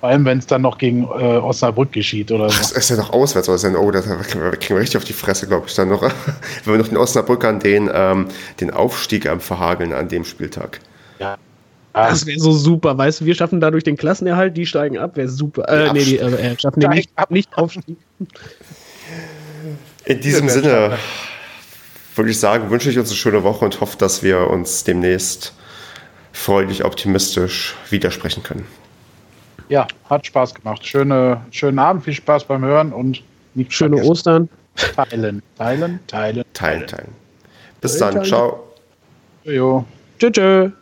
[0.00, 2.58] Vor allem, wenn es dann noch gegen äh, Osnabrück geschieht oder so.
[2.58, 3.80] Das ist ja noch auswärts, oder?
[3.80, 6.02] Oh, da kriegen wir richtig auf die Fresse, glaube ich, dann noch.
[6.64, 8.28] wenn wir noch den Osnabrückern den, ähm,
[8.60, 10.80] den Aufstieg ähm, verhageln an dem Spieltag.
[11.18, 11.36] Ja.
[11.94, 15.28] Das wäre so super, weißt du, wir schaffen dadurch den Klassenerhalt, die steigen ab, wäre
[15.28, 15.68] super.
[15.68, 17.30] Äh, nee, die äh, schaffen den nicht, ab.
[17.32, 17.96] nicht Aufstieg.
[20.08, 20.96] In diesem Sinne
[22.16, 25.52] würde ich sagen, wünsche ich uns eine schöne Woche und hoffe, dass wir uns demnächst
[26.32, 28.66] freudig optimistisch widersprechen können.
[29.68, 30.86] Ja, hat Spaß gemacht.
[30.86, 33.22] Schöne, schönen Abend, viel Spaß beim Hören und
[33.54, 34.10] nicht schöne vergessen.
[34.10, 34.48] Ostern.
[34.96, 36.44] Teilen, teilen, teilen.
[36.54, 37.12] Teilen, teilen.
[37.82, 38.72] Bis dann, ciao.
[39.44, 39.84] Jo.
[40.18, 40.72] Tschüss.